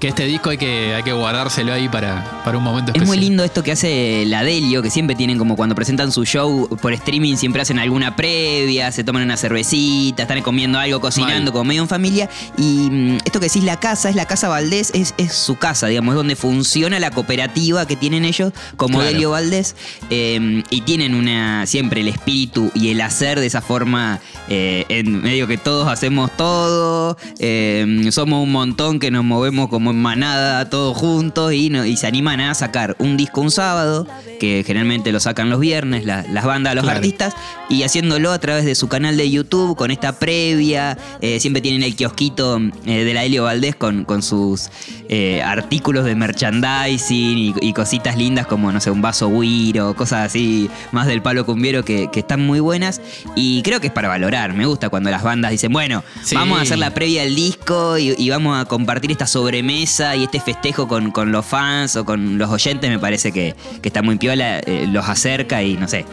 que 0.00 0.08
este 0.08 0.24
disco 0.24 0.50
hay 0.50 0.58
que, 0.58 0.94
hay 0.94 1.02
que 1.02 1.12
guardárselo 1.18 1.72
ahí 1.72 1.88
para, 1.88 2.42
para 2.44 2.58
un 2.58 2.64
momento 2.64 2.92
Es 2.94 3.06
muy 3.06 3.18
lindo 3.18 3.44
esto 3.44 3.62
que 3.62 3.72
hace 3.72 4.24
la 4.26 4.42
Delio, 4.42 4.82
que 4.82 4.90
siempre 4.90 5.14
tienen 5.16 5.38
como 5.38 5.56
cuando 5.56 5.74
presentan 5.74 6.12
su 6.12 6.24
show 6.24 6.68
por 6.80 6.92
streaming, 6.92 7.36
siempre 7.36 7.62
hacen 7.62 7.78
alguna 7.78 8.16
previa, 8.16 8.90
se 8.92 9.04
toman 9.04 9.22
una 9.22 9.36
cervecita, 9.36 10.22
están 10.22 10.42
comiendo 10.42 10.78
algo, 10.78 11.00
cocinando, 11.00 11.44
Mal. 11.46 11.52
como 11.52 11.64
medio 11.64 11.82
en 11.82 11.88
familia. 11.88 12.28
Y 12.56 12.88
mm, 12.90 13.16
esto 13.24 13.40
que 13.40 13.46
decís, 13.46 13.64
la 13.64 13.78
casa, 13.80 14.08
es 14.10 14.16
la 14.16 14.26
casa 14.26 14.48
Valdés, 14.48 14.90
es, 14.94 15.14
es 15.18 15.32
su 15.34 15.56
casa, 15.56 15.86
digamos, 15.88 16.12
es 16.12 16.16
donde 16.16 16.36
funciona 16.36 16.98
la 16.98 17.10
cooperativa 17.10 17.86
que 17.86 17.96
tienen 17.96 18.24
ellos 18.24 18.52
como 18.76 18.98
Claro. 18.98 19.12
Delio 19.12 19.30
Valdés. 19.30 19.76
eh, 20.10 20.62
y 20.70 20.80
tienen 20.82 21.14
una 21.14 21.66
siempre 21.66 22.00
el 22.00 22.08
espíritu 22.08 22.70
y 22.74 22.90
el 22.90 23.00
hacer 23.00 23.40
de 23.40 23.46
esa 23.46 23.60
forma, 23.60 24.20
eh, 24.48 24.84
en 24.88 25.22
medio 25.22 25.46
que 25.46 25.58
todos 25.58 25.88
hacemos 25.88 26.30
todo, 26.36 27.16
eh, 27.38 28.08
somos 28.10 28.42
un 28.42 28.52
montón 28.52 28.98
que 28.98 29.10
nos 29.10 29.24
movemos 29.24 29.68
como 29.68 29.90
en 29.90 30.00
manada, 30.00 30.68
todos 30.70 30.96
juntos, 30.98 31.52
y, 31.52 31.70
no- 31.70 31.84
y 31.84 31.96
se 31.96 32.06
animan 32.06 32.40
a 32.40 32.54
sacar 32.54 32.96
un 32.98 33.16
disco 33.16 33.40
un 33.40 33.50
sábado, 33.50 34.06
que 34.40 34.62
generalmente 34.66 35.12
lo 35.12 35.20
sacan 35.20 35.48
los 35.50 35.60
viernes, 35.60 36.04
la- 36.04 36.24
las 36.30 36.44
bandas, 36.44 36.74
los 36.74 36.84
Claro. 36.84 36.98
artistas, 36.98 37.34
y 37.70 37.82
haciéndolo 37.82 38.32
a 38.32 38.38
través 38.38 38.64
de 38.64 38.74
su 38.74 38.88
canal 38.88 39.16
de 39.16 39.30
YouTube, 39.30 39.76
con 39.76 39.90
esta 39.90 40.18
previa, 40.18 40.96
eh, 41.20 41.40
siempre 41.40 41.62
tienen 41.62 41.82
el 41.82 41.94
kiosquito 41.96 42.58
eh, 42.86 43.04
de 43.04 43.14
la 43.14 43.24
Helio 43.24 43.44
Valdés 43.44 43.76
con, 43.76 44.04
con 44.04 44.22
sus 44.22 44.70
eh, 45.08 45.42
artículos 45.42 46.04
de 46.04 46.14
merchandising 46.14 47.38
y, 47.38 47.54
y 47.60 47.72
cositas 47.72 48.16
lindas 48.16 48.46
como, 48.46 48.72
no 48.72 48.80
sé, 48.80 48.90
un 48.90 49.00
vaso 49.02 49.28
Wiro, 49.28 49.94
cosas 49.94 50.26
así 50.26 50.68
más 50.92 51.06
del 51.06 51.22
palo 51.22 51.44
cumbiero 51.46 51.84
que, 51.84 52.08
que 52.10 52.20
están 52.20 52.44
muy 52.44 52.60
buenas, 52.60 53.00
y 53.36 53.62
creo 53.62 53.80
que 53.80 53.88
es 53.88 53.92
para 53.92 54.08
valorar, 54.08 54.54
me 54.54 54.66
gusta 54.66 54.88
cuando 54.88 55.10
las 55.10 55.22
bandas 55.22 55.50
dicen, 55.50 55.72
bueno, 55.72 56.02
Sí. 56.22 56.34
vamos 56.34 56.58
a 56.58 56.62
hacer 56.62 56.78
la 56.78 56.90
previa 56.94 57.22
del 57.22 57.34
disco 57.34 57.98
y, 57.98 58.14
y 58.18 58.30
vamos 58.30 58.58
a 58.60 58.64
compartir 58.64 59.10
esta 59.12 59.26
sobremesa 59.26 60.16
y 60.16 60.24
este 60.24 60.40
festejo 60.40 60.87
con, 60.88 61.10
con 61.10 61.30
los 61.30 61.46
fans 61.46 61.96
o 61.96 62.04
con 62.04 62.38
los 62.38 62.50
oyentes, 62.50 62.90
me 62.90 62.98
parece 62.98 63.30
que, 63.32 63.54
que 63.80 63.88
está 63.88 64.02
muy 64.02 64.16
piola, 64.16 64.58
eh, 64.60 64.86
los 64.90 65.08
acerca 65.08 65.62
y 65.62 65.74
no 65.74 65.86
sé, 65.86 66.04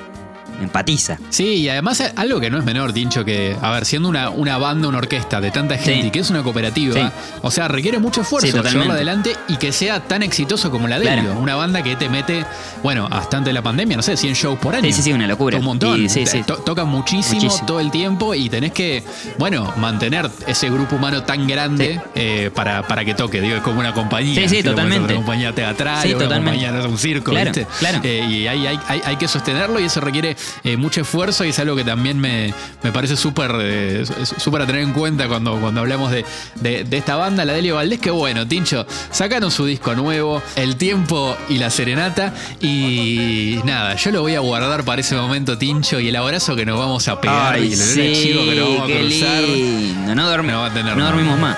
empatiza. 0.62 1.18
Sí, 1.30 1.46
y 1.56 1.70
además 1.70 2.00
eh, 2.02 2.12
algo 2.16 2.40
que 2.40 2.50
no 2.50 2.58
es 2.58 2.66
menor, 2.66 2.94
Tincho, 2.94 3.24
que, 3.26 3.56
a 3.62 3.72
ver, 3.72 3.86
siendo 3.86 4.10
una, 4.10 4.30
una 4.30 4.58
banda, 4.58 4.88
una 4.88 4.98
orquesta 5.00 5.42
de 5.42 5.52
tanta 5.52 5.78
gente 5.78 6.02
Sí. 6.02 6.08
y 6.08 6.12
que 6.12 6.20
es 6.20 6.30
una 6.30 6.44
cooperativa, 6.44 6.94
Sí. 6.96 7.16
o 7.42 7.52
sea, 7.52 7.68
requiere 7.68 8.00
mucho 8.00 8.22
esfuerzo 8.22 8.48
Sí, 8.48 8.54
llevarla 8.54 8.94
adelante 8.94 9.36
y 9.48 9.58
que 9.58 9.72
sea 9.72 10.00
tan 10.02 10.24
exitoso 10.24 10.72
como 10.72 10.88
la 10.88 10.98
de 11.00 11.06
Claro. 11.06 11.22
ellos. 11.22 11.36
Una 11.40 11.56
banda 11.56 11.82
que 11.84 11.96
te 11.96 12.10
mete, 12.10 12.46
bueno, 12.84 13.08
hasta 13.12 13.38
antes 13.38 13.50
de 13.50 13.54
la 13.54 13.62
pandemia, 13.62 13.98
no 13.98 14.04
sé, 14.04 14.18
100 14.18 14.34
shows 14.34 14.60
por 14.60 14.76
año. 14.76 14.86
Sí, 14.86 14.94
sí, 14.94 15.02
sí, 15.04 15.14
una 15.14 15.28
locura. 15.28 15.58
Un 15.58 15.66
montón. 15.66 16.02
Y- 16.02 16.10
sí, 16.10 16.26
sí. 16.26 16.44
To- 16.44 16.58
tocan 16.58 16.88
muchísimo, 16.88 17.42
Muchísimo. 17.42 17.66
todo 17.68 17.80
el 17.80 17.92
tiempo 17.92 18.34
y 18.36 18.50
tenés 18.50 18.72
que, 18.72 19.04
bueno, 19.38 19.74
mantener 19.78 20.30
ese 20.48 20.70
grupo 20.70 20.96
humano 20.96 21.24
tan 21.24 21.48
grande 21.48 22.02
eh, 22.16 22.50
para, 22.54 22.88
para 22.88 23.04
que 23.06 23.14
toque. 23.14 23.42
Digo, 23.42 23.56
es 23.58 23.62
como 23.62 23.80
una 23.80 23.94
compañía. 23.94 24.42
Sí, 24.48 24.58
sí, 24.58 24.64
totalmente. 24.64 25.06
Una 25.14 25.16
compañía 25.16 25.54
teatral, 25.54 26.02
Sí, 26.02 26.10
una 26.14 26.24
totalmente. 26.26 26.66
compañía, 26.66 26.88
un 26.90 26.98
circo, 26.98 27.32
Claro, 27.32 27.52
¿viste? 27.52 27.68
claro. 27.80 28.00
Eh, 28.04 28.26
y 28.30 28.48
hay, 28.48 28.68
hay, 28.68 28.80
hay, 28.88 29.02
hay 29.06 29.16
que 29.18 29.28
sostenerlo 29.28 29.80
y 29.80 29.86
eso 29.86 30.00
requiere 30.02 30.36
eh, 30.64 30.78
mucho 30.78 31.02
esfuerzo 31.02 31.46
y 31.46 31.50
es 31.50 31.60
algo 31.60 31.76
que 31.76 31.84
también 31.84 32.20
me, 32.20 32.54
me 32.84 32.92
parece 32.92 33.16
súper 33.16 33.52
eh, 33.60 34.04
súper 34.38 34.62
a 34.62 34.66
tener 34.66 34.82
en 34.82 34.94
cuenta 34.94 35.28
cuando, 35.28 35.60
cuando 35.60 35.82
hablamos 35.82 36.12
de, 36.12 36.26
de- 36.56 36.84
de 36.84 36.98
esta 36.98 37.16
banda, 37.16 37.46
la 37.46 37.54
Delio 37.54 37.76
Valdés, 37.76 38.00
que 38.00 38.12
bueno, 38.12 38.48
Tincho, 38.48 38.86
sacaron 39.12 39.52
su 39.52 39.66
disco 39.66 39.96
nuevo, 39.96 40.42
El 40.56 40.76
Tiempo 40.76 41.36
y 41.50 41.58
la 41.58 41.70
Serenata 41.70 42.34
y 42.62 43.60
nada, 43.64 43.96
yo 43.96 44.12
lo 44.12 44.22
voy 44.22 44.36
a 44.36 44.40
guardar 44.40 44.84
para 44.84 45.02
ese 45.02 45.16
momento, 45.16 45.58
Tincho, 45.58 46.00
y 46.00 46.10
el 46.10 46.16
abrazo 46.16 46.56
que 46.56 46.66
nos 46.66 46.78
vamos 46.78 47.08
a 47.08 47.20
pegar 47.22 47.60
y 47.60 47.74
el 47.74 47.82
a 47.82 48.14
chivo 48.14 48.46
que 48.46 48.56
nos 48.56 48.70
vamos 48.70 48.82
a 48.92 48.94
cruzar. 48.94 49.44
lindo. 49.44 50.16
No, 50.16 50.16
No 50.16 50.60
va 50.62 50.68
a 50.68 50.74
tener 50.74 50.94
no 50.94 50.96
nada. 51.00 51.12
dormimos 51.12 51.40
más. 51.40 51.58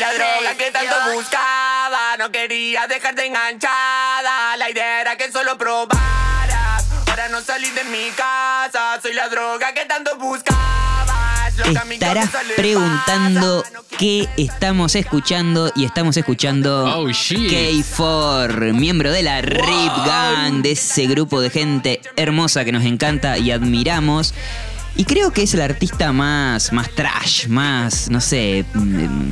La 0.00 0.14
droga 0.14 0.54
que 0.56 0.70
tanto 0.70 0.94
buscaba, 1.14 2.16
no 2.18 2.32
quería 2.32 2.86
dejarte 2.86 3.26
enganchada. 3.26 4.56
La 4.56 4.70
idea 4.70 5.02
era 5.02 5.16
que 5.16 5.30
solo 5.30 5.58
probaras 5.58 6.84
para 7.04 7.28
no 7.28 7.42
salir 7.42 7.72
de 7.74 7.84
mi 7.84 8.08
casa. 8.10 8.98
Soy 9.02 9.12
la 9.12 9.28
droga 9.28 9.74
que 9.74 9.84
tanto 9.84 10.16
buscabas. 10.16 11.52
Estarás 11.90 12.30
preguntando 12.56 13.62
qué 13.98 14.26
estamos 14.38 14.94
escuchando 14.94 15.70
y 15.76 15.84
estamos 15.84 16.16
escuchando 16.16 17.00
Oh, 17.00 17.08
shit. 17.10 17.52
K4, 17.52 18.72
miembro 18.72 19.12
de 19.12 19.22
la 19.22 19.42
Rip 19.42 19.92
Gang, 20.06 20.62
de 20.62 20.72
ese 20.72 21.06
grupo 21.06 21.42
de 21.42 21.50
gente 21.50 22.00
hermosa 22.16 22.64
que 22.64 22.72
nos 22.72 22.84
encanta 22.84 23.36
y 23.36 23.50
admiramos. 23.50 24.32
Y 24.96 25.04
creo 25.04 25.32
que 25.32 25.42
es 25.44 25.54
el 25.54 25.60
artista 25.60 26.12
más, 26.12 26.72
más 26.72 26.90
trash, 26.90 27.46
más, 27.46 28.10
no 28.10 28.20
sé, 28.20 28.64
mm, 28.74 29.29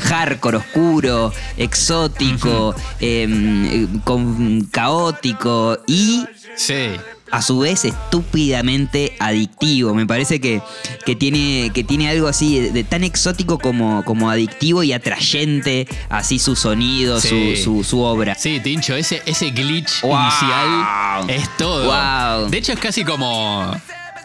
hardcore, 0.00 0.58
oscuro, 0.58 1.32
exótico, 1.56 2.74
em, 3.00 4.00
con- 4.00 4.62
caótico 4.70 5.78
y 5.86 6.24
Sí. 6.56 6.90
a 7.30 7.42
su 7.42 7.58
vez 7.60 7.84
estúpidamente 7.84 9.14
adictivo. 9.20 9.94
Me 9.94 10.06
parece 10.06 10.40
que, 10.40 10.60
que, 11.04 11.14
tiene, 11.14 11.70
que 11.74 11.84
tiene 11.84 12.08
algo 12.08 12.26
así 12.26 12.58
de, 12.58 12.70
de 12.72 12.84
tan 12.84 13.04
exótico 13.04 13.58
como, 13.58 14.04
como 14.04 14.30
adictivo 14.30 14.82
y 14.82 14.92
atrayente, 14.92 15.86
así 16.08 16.38
su 16.38 16.56
sonido, 16.56 17.20
Sí. 17.20 17.56
su, 17.56 17.62
su, 17.82 17.84
su 17.84 18.00
obra. 18.00 18.34
Sí, 18.34 18.60
Tincho, 18.60 18.94
ese, 18.96 19.22
ese 19.26 19.50
glitch 19.50 20.00
Wow. 20.02 20.18
inicial 20.20 21.30
es 21.30 21.56
todo. 21.56 21.84
Wow. 21.84 22.48
De 22.50 22.58
hecho, 22.58 22.72
es 22.72 22.78
casi 22.80 23.04
como. 23.04 23.72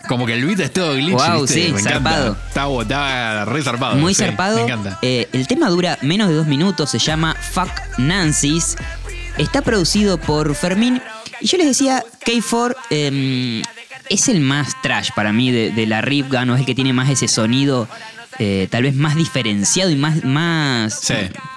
Como 0.07 0.25
que 0.25 0.33
el 0.33 0.45
beat 0.45 0.59
es 0.59 0.73
todo 0.73 0.93
glitch. 0.95 1.11
Wow, 1.13 1.41
¿viste? 1.41 1.67
sí, 1.67 1.71
me 1.73 1.79
encanta. 1.79 2.11
zarpado. 2.11 2.81
Está, 2.81 2.81
está 2.81 3.45
re 3.45 3.61
zarpado. 3.61 3.95
Muy 3.95 4.13
sí, 4.13 4.23
zarpado. 4.23 4.57
Me 4.57 4.63
encanta. 4.63 4.99
Eh, 5.01 5.29
el 5.31 5.47
tema 5.47 5.69
dura 5.69 5.97
menos 6.01 6.29
de 6.29 6.35
dos 6.35 6.47
minutos, 6.47 6.89
se 6.89 6.99
llama 6.99 7.35
Fuck 7.35 7.71
Nancy's. 7.97 8.75
Está 9.37 9.61
producido 9.61 10.17
por 10.17 10.53
Fermín. 10.55 11.01
Y 11.39 11.47
yo 11.47 11.57
les 11.57 11.67
decía, 11.67 12.03
K4 12.25 12.75
eh, 12.89 13.63
es 14.09 14.27
el 14.29 14.41
más 14.41 14.81
trash 14.81 15.09
para 15.15 15.33
mí 15.33 15.51
de, 15.51 15.71
de 15.71 15.85
la 15.87 16.01
Rip 16.01 16.31
Gun, 16.31 16.49
o 16.49 16.53
es 16.55 16.61
el 16.61 16.65
que 16.65 16.75
tiene 16.75 16.93
más 16.93 17.09
ese 17.09 17.27
sonido. 17.27 17.87
Eh, 18.39 18.67
tal 18.69 18.83
vez 18.83 18.95
más 18.95 19.15
diferenciado 19.15 19.89
y 19.91 19.95
más, 19.95 20.23
más 20.23 20.99
Sí. 21.01 21.13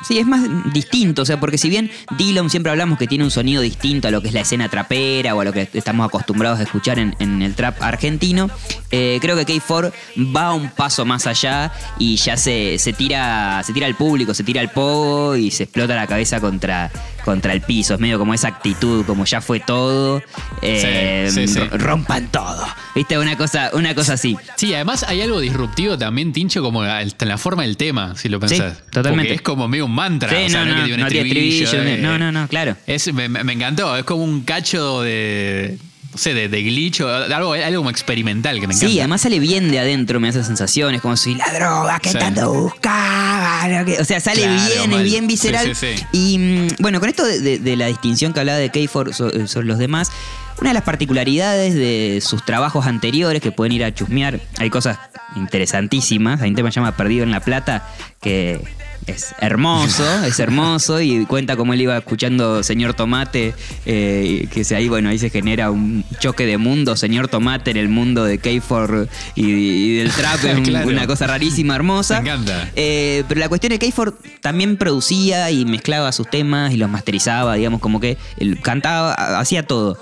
sí, 0.06 0.18
es 0.18 0.26
más 0.26 0.42
distinto, 0.72 1.22
o 1.22 1.24
sea, 1.24 1.40
porque 1.40 1.58
si 1.58 1.68
bien 1.68 1.90
Dillon 2.16 2.50
siempre 2.50 2.70
hablamos 2.70 2.98
que 2.98 3.06
tiene 3.06 3.24
un 3.24 3.30
sonido 3.30 3.62
distinto 3.62 4.08
a 4.08 4.10
lo 4.10 4.20
que 4.22 4.28
es 4.28 4.34
la 4.34 4.40
escena 4.40 4.68
trapera 4.68 5.34
o 5.34 5.40
a 5.40 5.44
lo 5.44 5.52
que 5.52 5.68
estamos 5.72 6.06
acostumbrados 6.06 6.60
a 6.60 6.62
escuchar 6.64 6.98
en, 6.98 7.14
en 7.18 7.42
el 7.42 7.54
trap 7.54 7.82
argentino, 7.82 8.50
eh, 8.90 9.18
creo 9.20 9.36
que 9.36 9.46
K4 9.46 9.92
va 10.34 10.52
un 10.52 10.70
paso 10.70 11.04
más 11.04 11.26
allá 11.26 11.72
y 11.98 12.16
ya 12.16 12.36
se, 12.36 12.78
se 12.78 12.92
tira 12.92 13.62
se 13.64 13.72
tira 13.72 13.86
al 13.86 13.94
público, 13.94 14.34
se 14.34 14.44
tira 14.44 14.60
al 14.60 14.70
pogo 14.70 15.36
y 15.36 15.50
se 15.50 15.64
explota 15.64 15.94
la 15.94 16.06
cabeza 16.06 16.40
contra, 16.40 16.90
contra 17.24 17.52
el 17.52 17.60
piso. 17.62 17.94
Es 17.94 18.00
medio 18.00 18.18
como 18.18 18.34
esa 18.34 18.48
actitud, 18.48 19.04
como 19.04 19.24
ya 19.24 19.40
fue 19.40 19.60
todo, 19.60 20.22
eh, 20.62 21.28
Sí, 21.32 21.48
sí, 21.48 21.60
rompan 21.72 22.28
todo. 22.30 22.66
¿Viste? 22.94 23.18
Una 23.18 23.36
cosa, 23.36 23.70
una 23.74 23.94
cosa 23.94 24.14
así. 24.14 24.36
Sí, 24.56 24.74
además 24.74 25.04
hay 25.04 25.20
algo 25.20 25.40
disruptivo 25.40 25.98
también, 25.98 26.32
Tincho, 26.32 26.62
como 26.66 26.84
en 26.84 27.28
la 27.28 27.38
forma 27.38 27.62
del 27.62 27.76
tema, 27.76 28.14
si 28.16 28.28
lo 28.28 28.38
Sí, 28.46 28.56
pensás. 28.58 28.82
totalmente. 28.90 29.24
Porque 29.28 29.34
es 29.34 29.40
como 29.42 29.68
medio 29.68 29.86
un 29.86 29.94
mantra. 29.94 30.28
Sí, 30.30 30.36
o 30.46 30.48
sea, 30.50 30.64
no, 30.64 30.72
no, 30.72 30.76
no, 30.76 30.76
que 30.82 30.84
tiene 30.86 30.94
un 30.94 31.00
no 31.04 31.08
tiene 31.08 31.28
estribillo, 31.28 31.64
estribillo, 31.64 31.94
eh, 31.94 31.98
no, 32.02 32.18
no, 32.18 32.32
no, 32.32 32.48
claro. 32.48 32.76
Es, 32.86 33.12
me- 33.12 33.28
me 33.28 33.52
encantó, 33.52 33.96
es 33.96 34.04
como 34.04 34.24
un 34.24 34.42
cacho 34.42 35.02
de. 35.02 35.78
No 36.16 36.22
sé, 36.22 36.32
de, 36.32 36.48
de 36.48 36.62
glitch 36.62 37.02
o 37.02 37.08
algo, 37.10 37.52
algo 37.52 37.76
como 37.80 37.90
experimental 37.90 38.58
que 38.58 38.66
me 38.66 38.72
encanta. 38.72 38.88
Sí, 38.90 38.98
además 39.00 39.20
sale 39.20 39.38
bien 39.38 39.70
de 39.70 39.78
adentro, 39.80 40.18
me 40.18 40.28
hace 40.30 40.42
sensaciones, 40.42 41.02
como 41.02 41.14
si 41.14 41.34
la 41.34 41.44
droga 41.52 41.98
que 42.00 42.08
Sí. 42.08 42.18
tanto 42.18 42.54
buscaba. 42.54 43.66
O 44.00 44.04
sea, 44.06 44.18
sale 44.20 44.40
Claro, 44.40 44.62
bien, 44.74 44.90
mal. 44.92 45.00
es 45.00 45.04
bien 45.04 45.26
visceral. 45.26 45.76
Sí, 45.76 45.94
sí. 45.98 46.06
Y 46.12 46.38
mm, 46.38 46.68
bueno, 46.78 47.00
con 47.00 47.10
esto 47.10 47.22
de, 47.26 47.40
de- 47.40 47.58
de 47.58 47.76
la 47.76 47.86
distinción 47.88 48.32
que 48.32 48.40
hablaba 48.40 48.56
de 48.58 48.72
K4 48.72 49.12
so- 49.12 49.28
eh, 49.30 49.46
sobre 49.46 49.66
los 49.66 49.76
demás, 49.78 50.10
una 50.58 50.70
de 50.70 50.74
las 50.74 50.84
particularidades 50.84 51.74
de 51.74 52.22
sus 52.22 52.42
trabajos 52.46 52.86
anteriores 52.86 53.42
que 53.42 53.52
pueden 53.52 53.72
ir 53.72 53.84
a 53.84 53.92
chusmear, 53.92 54.40
hay 54.58 54.70
cosas 54.70 54.98
interesantísimas. 55.36 56.40
Hay 56.40 56.48
un 56.48 56.56
tema 56.56 56.70
que 56.70 56.72
se 56.72 56.80
llama 56.80 56.96
Perdido 56.96 57.24
en 57.24 57.30
la 57.30 57.40
Plata, 57.40 57.86
que 58.22 58.60
es 59.06 59.34
hermoso, 59.40 60.04
es 60.24 60.38
hermoso 60.40 61.00
y 61.00 61.24
cuenta 61.26 61.56
cómo 61.56 61.72
él 61.74 61.80
iba 61.82 61.96
escuchando 61.96 62.62
Señor 62.62 62.94
Tomate, 62.94 63.54
eh, 63.84 64.48
que 64.52 64.64
se, 64.64 64.74
ahí, 64.74 64.88
bueno, 64.88 65.08
ahí 65.10 65.18
se 65.18 65.30
genera 65.30 65.70
un 65.70 66.04
choque 66.18 66.44
de 66.44 66.58
mundo, 66.58 66.96
Señor 66.96 67.28
Tomate 67.28 67.70
en 67.70 67.76
el 67.76 67.88
mundo 67.88 68.24
de 68.24 68.40
K4 68.40 69.08
y, 69.36 69.44
y 69.44 69.96
del 69.98 70.10
trap, 70.10 70.44
es 70.44 70.60
Claro. 70.68 70.88
una 70.88 71.06
cosa 71.06 71.26
rarísima, 71.28 71.76
hermosa. 71.76 72.20
Me 72.20 72.30
encanta. 72.30 72.70
Eh, 72.74 73.22
pero 73.28 73.38
la 73.38 73.48
cuestión 73.48 73.72
es 73.72 73.78
que 73.78 73.92
K4 73.92 74.14
también 74.40 74.76
producía 74.76 75.50
y 75.52 75.64
mezclaba 75.64 76.10
sus 76.12 76.28
temas 76.28 76.72
y 76.72 76.76
los 76.76 76.90
masterizaba, 76.90 77.54
digamos, 77.54 77.80
como 77.80 78.00
que 78.00 78.18
él 78.38 78.58
cantaba, 78.60 79.12
hacía 79.38 79.62
todo. 79.64 79.98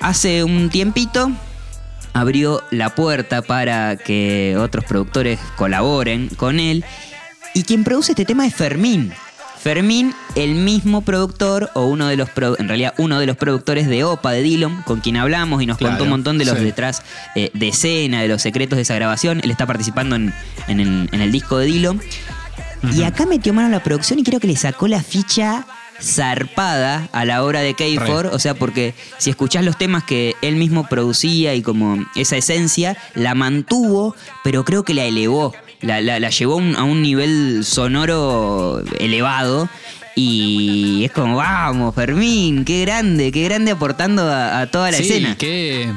Hace 0.00 0.44
un 0.44 0.70
tiempito 0.70 1.30
abrió 2.12 2.62
la 2.70 2.94
puerta 2.94 3.42
para 3.42 3.96
que 3.96 4.56
otros 4.58 4.84
productores 4.84 5.38
colaboren 5.56 6.28
con 6.36 6.60
él. 6.60 6.84
Y 7.54 7.64
quien 7.64 7.84
produce 7.84 8.12
este 8.12 8.24
tema 8.24 8.46
es 8.46 8.54
Fermín. 8.54 9.12
Fermín, 9.62 10.12
el 10.34 10.56
mismo 10.56 11.02
productor, 11.02 11.70
o 11.74 11.84
uno 11.86 12.08
de 12.08 12.16
los, 12.16 12.30
en 12.58 12.66
realidad 12.66 12.94
uno 12.98 13.20
de 13.20 13.26
los 13.26 13.36
productores 13.36 13.86
de 13.86 14.02
OPA 14.02 14.32
de 14.32 14.42
Dillon, 14.42 14.82
con 14.82 15.00
quien 15.00 15.16
hablamos 15.16 15.62
y 15.62 15.66
nos 15.66 15.78
Claro, 15.78 15.92
contó 15.92 16.04
un 16.04 16.10
montón 16.10 16.38
de 16.38 16.44
los 16.44 16.58
sí. 16.58 16.64
detrás 16.64 17.02
eh, 17.36 17.50
de 17.54 17.68
escena, 17.68 18.22
de 18.22 18.28
los 18.28 18.42
secretos 18.42 18.76
de 18.76 18.82
esa 18.82 18.96
grabación. 18.96 19.40
Él 19.44 19.52
está 19.52 19.66
participando 19.66 20.16
en, 20.16 20.34
en 20.66 20.80
el, 20.80 21.08
en 21.12 21.20
el 21.20 21.30
disco 21.30 21.58
de 21.58 21.66
Dillon. 21.66 22.00
Y 22.92 23.04
acá 23.04 23.24
metió 23.26 23.52
mano 23.54 23.68
a 23.68 23.70
la 23.70 23.84
producción 23.84 24.18
y 24.18 24.24
creo 24.24 24.40
que 24.40 24.48
le 24.48 24.56
sacó 24.56 24.88
la 24.88 25.00
ficha 25.00 25.64
zarpada 26.00 27.08
a 27.12 27.24
la 27.24 27.44
hora 27.44 27.60
de 27.60 27.76
K4, 27.76 28.30
o 28.32 28.38
sea, 28.40 28.54
porque 28.54 28.94
si 29.18 29.30
escuchás 29.30 29.64
los 29.64 29.78
temas 29.78 30.02
que 30.02 30.34
él 30.42 30.56
mismo 30.56 30.88
producía 30.88 31.54
y 31.54 31.62
como 31.62 32.04
esa 32.16 32.36
esencia, 32.36 32.96
la 33.14 33.36
mantuvo, 33.36 34.16
pero 34.42 34.64
creo 34.64 34.82
que 34.82 34.94
la 34.94 35.04
elevó, 35.04 35.54
la, 35.82 36.00
la- 36.00 36.18
la 36.20 36.30
llevó 36.30 36.54
a 36.54 36.56
un- 36.56 36.76
a 36.76 36.84
un 36.84 37.02
nivel 37.02 37.64
sonoro 37.64 38.82
elevado. 38.98 39.68
Y 40.14 41.04
es 41.06 41.10
como, 41.12 41.36
vamos, 41.36 41.94
Fermín, 41.94 42.64
qué 42.66 42.82
grande, 42.82 43.32
qué 43.32 43.44
grande 43.44 43.70
aportando 43.70 44.22
a, 44.30 44.60
a 44.60 44.66
toda 44.66 44.90
la 44.90 44.98
sí, 44.98 45.04
escena. 45.04 45.36
Qué, 45.38 45.90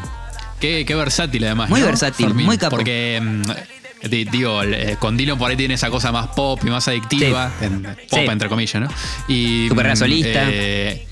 qué, 0.60 0.86
qué 0.86 0.96
versátil 0.96 1.44
además. 1.44 1.70
Muy 1.70 1.82
¿no? 1.82 1.86
versátil, 1.88 2.28
Fermín? 2.28 2.46
muy 2.46 2.58
capo. 2.58 2.78
Porque, 2.78 3.20
mm, 3.22 4.08
di- 4.10 4.24
digo, 4.24 4.64
eh, 4.64 4.96
con 5.00 5.18
Dylan 5.18 5.38
por 5.38 5.52
ahí 5.52 5.58
tiene 5.58 5.74
esa 5.74 5.90
cosa 5.90 6.14
más 6.14 6.28
pop 6.28 6.62
y 6.64 6.70
más 6.70 6.88
adictiva. 6.88 7.52
en- 7.60 7.84
pop, 7.84 8.20
Sí. 8.22 8.26
entre 8.30 8.48
comillas, 8.48 8.82
¿no? 8.84 8.88
Y, 9.28 9.68
carrera 9.70 9.96
mm, 9.96 9.98
solista. 9.98 10.44
eh, 10.50 11.08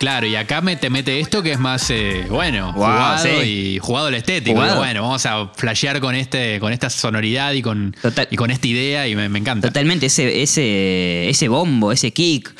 Claro, 0.00 0.26
y 0.26 0.34
acá 0.34 0.62
me, 0.62 0.76
te 0.76 0.88
mete 0.88 1.20
esto 1.20 1.42
que 1.42 1.52
es 1.52 1.58
más, 1.58 1.90
eh, 1.90 2.24
bueno, 2.30 2.72
Wow, 2.72 2.84
jugado 2.86 3.22
sí. 3.22 3.74
y 3.74 3.78
jugado 3.80 4.08
el 4.08 4.14
estético. 4.14 4.56
Jugado. 4.56 4.78
Bueno, 4.78 5.02
vamos 5.02 5.26
a 5.26 5.48
flashear 5.54 6.00
con 6.00 6.14
este, 6.14 6.58
con 6.58 6.72
esta 6.72 6.88
sonoridad 6.88 7.52
y 7.52 7.60
con, 7.60 7.94
Total. 8.00 8.26
y 8.30 8.36
con 8.36 8.50
esta 8.50 8.66
idea 8.66 9.06
y 9.06 9.14
me, 9.14 9.28
me 9.28 9.38
encanta. 9.40 9.68
Totalmente, 9.68 10.06
ese, 10.06 10.40
ese, 10.42 11.28
ese 11.28 11.48
bombo, 11.48 11.92
ese 11.92 12.12
kick. 12.12 12.50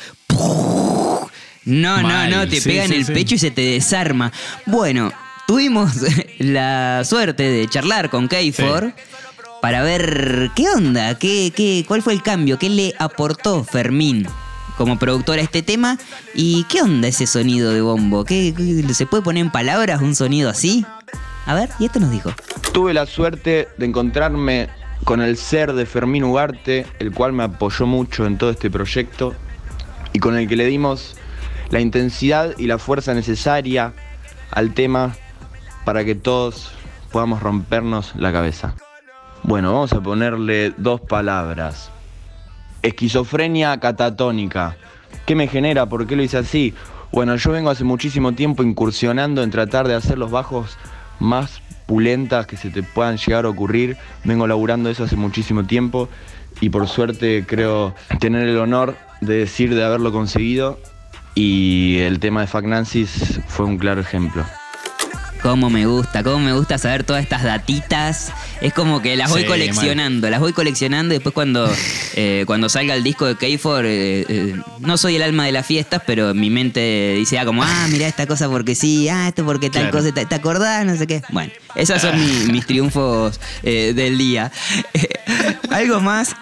No, 1.65 2.01
Mal, 2.03 2.29
no, 2.29 2.37
no, 2.37 2.47
te 2.47 2.61
sí, 2.61 2.69
pega 2.69 2.85
en 2.85 2.93
el 2.93 3.07
pecho 3.07 3.33
y 3.33 3.39
se 3.39 3.49
te 3.49 3.61
desarma. 3.61 4.31
Bueno, 4.67 5.11
tuvimos 5.47 5.93
la 6.37 7.01
suerte 7.03 7.41
de 7.41 7.67
charlar 7.67 8.11
con 8.11 8.29
K4 8.29 8.93
para 9.63 9.81
ver 9.81 10.51
qué 10.55 10.69
onda, 10.69 11.17
qué, 11.17 11.51
qué, 11.55 11.85
cuál 11.87 12.03
fue 12.03 12.13
el 12.13 12.21
cambio, 12.21 12.59
qué 12.59 12.69
le 12.69 12.93
aportó 12.99 13.63
Fermín 13.63 14.27
como 14.81 14.97
productor 14.97 15.37
a 15.37 15.41
este 15.43 15.61
tema 15.61 15.97
y 16.33 16.63
qué 16.63 16.81
onda 16.81 17.07
ese 17.07 17.27
sonido 17.27 17.71
de 17.71 17.81
bombo. 17.81 18.25
¿Qué, 18.25 18.53
qué- 18.57 18.93
se 18.95 19.05
puede 19.05 19.21
poner 19.21 19.45
en 19.45 19.51
palabras 19.51 20.01
un 20.01 20.15
sonido 20.15 20.49
así? 20.49 20.85
A 21.45 21.53
ver, 21.53 21.69
y 21.79 21.85
esto 21.85 21.99
nos 21.99 22.09
dijo. 22.09 22.31
Tuve 22.73 22.93
la 22.93 23.05
suerte 23.05 23.67
de 23.77 23.85
encontrarme 23.85 24.69
con 25.03 25.21
el 25.21 25.37
ser 25.37 25.73
de 25.73 25.85
Fermín 25.85 26.23
Ugarte, 26.23 26.85
el 26.99 27.11
cual 27.11 27.33
me 27.33 27.43
apoyó 27.43 27.85
mucho 27.85 28.25
en 28.25 28.37
todo 28.39 28.49
este 28.49 28.71
proyecto 28.71 29.35
y 30.13 30.19
con 30.19 30.35
el 30.35 30.47
que 30.47 30.55
le 30.55 30.65
dimos 30.65 31.15
la 31.69 31.79
intensidad 31.79 32.53
y 32.57 32.65
la 32.67 32.77
fuerza 32.79 33.13
necesaria 33.13 33.93
al 34.51 34.73
tema 34.73 35.15
para 35.85 36.03
que 36.05 36.15
todos 36.15 36.71
podamos 37.11 37.41
rompernos 37.43 38.13
la 38.15 38.31
cabeza. 38.31 38.73
Bueno, 39.43 39.73
vamos 39.73 39.93
a 39.93 40.01
ponerle 40.01 40.73
dos 40.77 41.01
palabras. 41.01 41.91
Esquizofrenia 42.81 43.79
catatónica. 43.79 44.77
¿Qué 45.25 45.35
me 45.35 45.47
genera? 45.47 45.87
¿Por 45.87 46.07
qué 46.07 46.15
lo 46.15 46.23
hice 46.23 46.37
así? 46.37 46.73
Bueno, 47.11 47.35
yo 47.35 47.51
vengo 47.51 47.69
hace 47.69 47.83
muchísimo 47.83 48.33
tiempo 48.33 48.63
incursionando 48.63 49.43
en 49.43 49.51
tratar 49.51 49.87
de 49.87 49.95
hacer 49.95 50.17
los 50.17 50.31
bajos 50.31 50.77
más 51.19 51.61
pulentas 51.85 52.47
que 52.47 52.57
se 52.57 52.69
te 52.69 52.83
puedan 52.83 53.17
llegar 53.17 53.45
a 53.45 53.49
ocurrir. 53.49 53.97
Vengo 54.23 54.47
laburando 54.47 54.89
eso 54.89 55.03
hace 55.03 55.15
muchísimo 55.15 55.65
tiempo 55.65 56.09
y 56.59 56.69
por 56.69 56.87
suerte 56.87 57.45
creo 57.45 57.93
tener 58.19 58.47
el 58.47 58.57
honor 58.57 58.95
de 59.19 59.37
decir 59.37 59.75
de 59.75 59.83
haberlo 59.83 60.11
conseguido 60.11 60.79
y 61.35 61.99
el 61.99 62.19
tema 62.19 62.41
de 62.41 62.47
Fuck 62.47 62.63
Nancy's 62.63 63.41
fue 63.47 63.65
un 63.65 63.77
claro 63.77 64.01
ejemplo. 64.01 64.43
Cómo 65.41 65.71
me 65.71 65.87
gusta, 65.87 66.21
cómo 66.23 66.37
me 66.39 66.53
gusta 66.53 66.77
saber 66.77 67.03
todas 67.03 67.23
estas 67.23 67.41
datitas. 67.43 68.31
Es 68.61 68.73
como 68.73 69.01
que 69.01 69.15
las 69.15 69.29
voy 69.31 69.41
Sí, 69.41 69.47
coleccionando, 69.47 70.29
las 70.29 70.39
voy 70.39 70.53
coleccionando 70.53 71.13
y 71.15 71.17
después 71.17 71.33
cuando, 71.33 71.67
eh, 72.15 72.43
cuando 72.45 72.69
salga 72.69 72.93
el 72.93 73.03
disco 73.03 73.25
de 73.25 73.35
K4, 73.35 73.81
eh, 73.85 74.25
eh, 74.29 74.55
no 74.79 74.97
soy 74.97 75.15
el 75.15 75.23
alma 75.23 75.45
de 75.45 75.51
las 75.51 75.65
fiestas, 75.65 76.03
pero 76.05 76.35
mi 76.35 76.51
mente 76.51 77.15
dice 77.17 77.39
ah, 77.39 77.45
como, 77.45 77.63
ah, 77.63 77.87
mira 77.89 78.07
esta 78.07 78.27
cosa 78.27 78.49
porque 78.49 78.75
sí, 78.75 79.09
ah, 79.09 79.29
esto 79.29 79.43
porque 79.43 79.71
tal 79.71 79.89
Claro. 79.89 79.97
cosa, 80.11 80.13
¿te, 80.27 80.35
acordás? 80.35 80.85
No 80.85 80.95
sé 80.95 81.07
qué. 81.07 81.23
Bueno, 81.29 81.51
esos 81.75 81.99
son 82.01 82.19
mi- 82.19 82.51
mis 82.51 82.67
triunfos 82.67 83.39
del 83.63 84.17
día. 84.19 84.51
Algo 85.71 86.01
más 86.01 86.35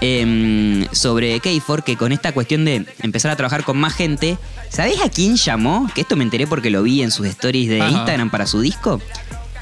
em, 0.00 0.86
sobre 0.92 1.40
K4, 1.40 1.82
que 1.84 1.96
con 1.96 2.12
esta 2.12 2.32
cuestión 2.32 2.64
de 2.64 2.86
empezar 3.02 3.30
a 3.30 3.36
trabajar 3.36 3.64
con 3.64 3.78
más 3.78 3.94
gente, 3.94 4.38
¿sabés 4.68 5.00
a 5.02 5.08
quién 5.08 5.36
llamó? 5.36 5.90
Que 5.94 6.02
esto 6.02 6.16
me 6.16 6.24
enteré 6.24 6.46
porque 6.46 6.70
lo 6.70 6.82
vi 6.82 7.02
en 7.02 7.10
sus 7.10 7.26
stories 7.26 7.68
de 7.68 7.80
Ajá. 7.80 7.90
Instagram 7.90 8.30
para 8.30 8.46
su 8.46 8.60
disco. 8.60 9.00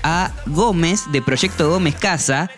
A 0.03 0.33
Gómez, 0.47 1.05
de 1.12 1.23
Proyecto 1.23 1.71
Gómez 1.71 1.95
Casa, 1.95 2.50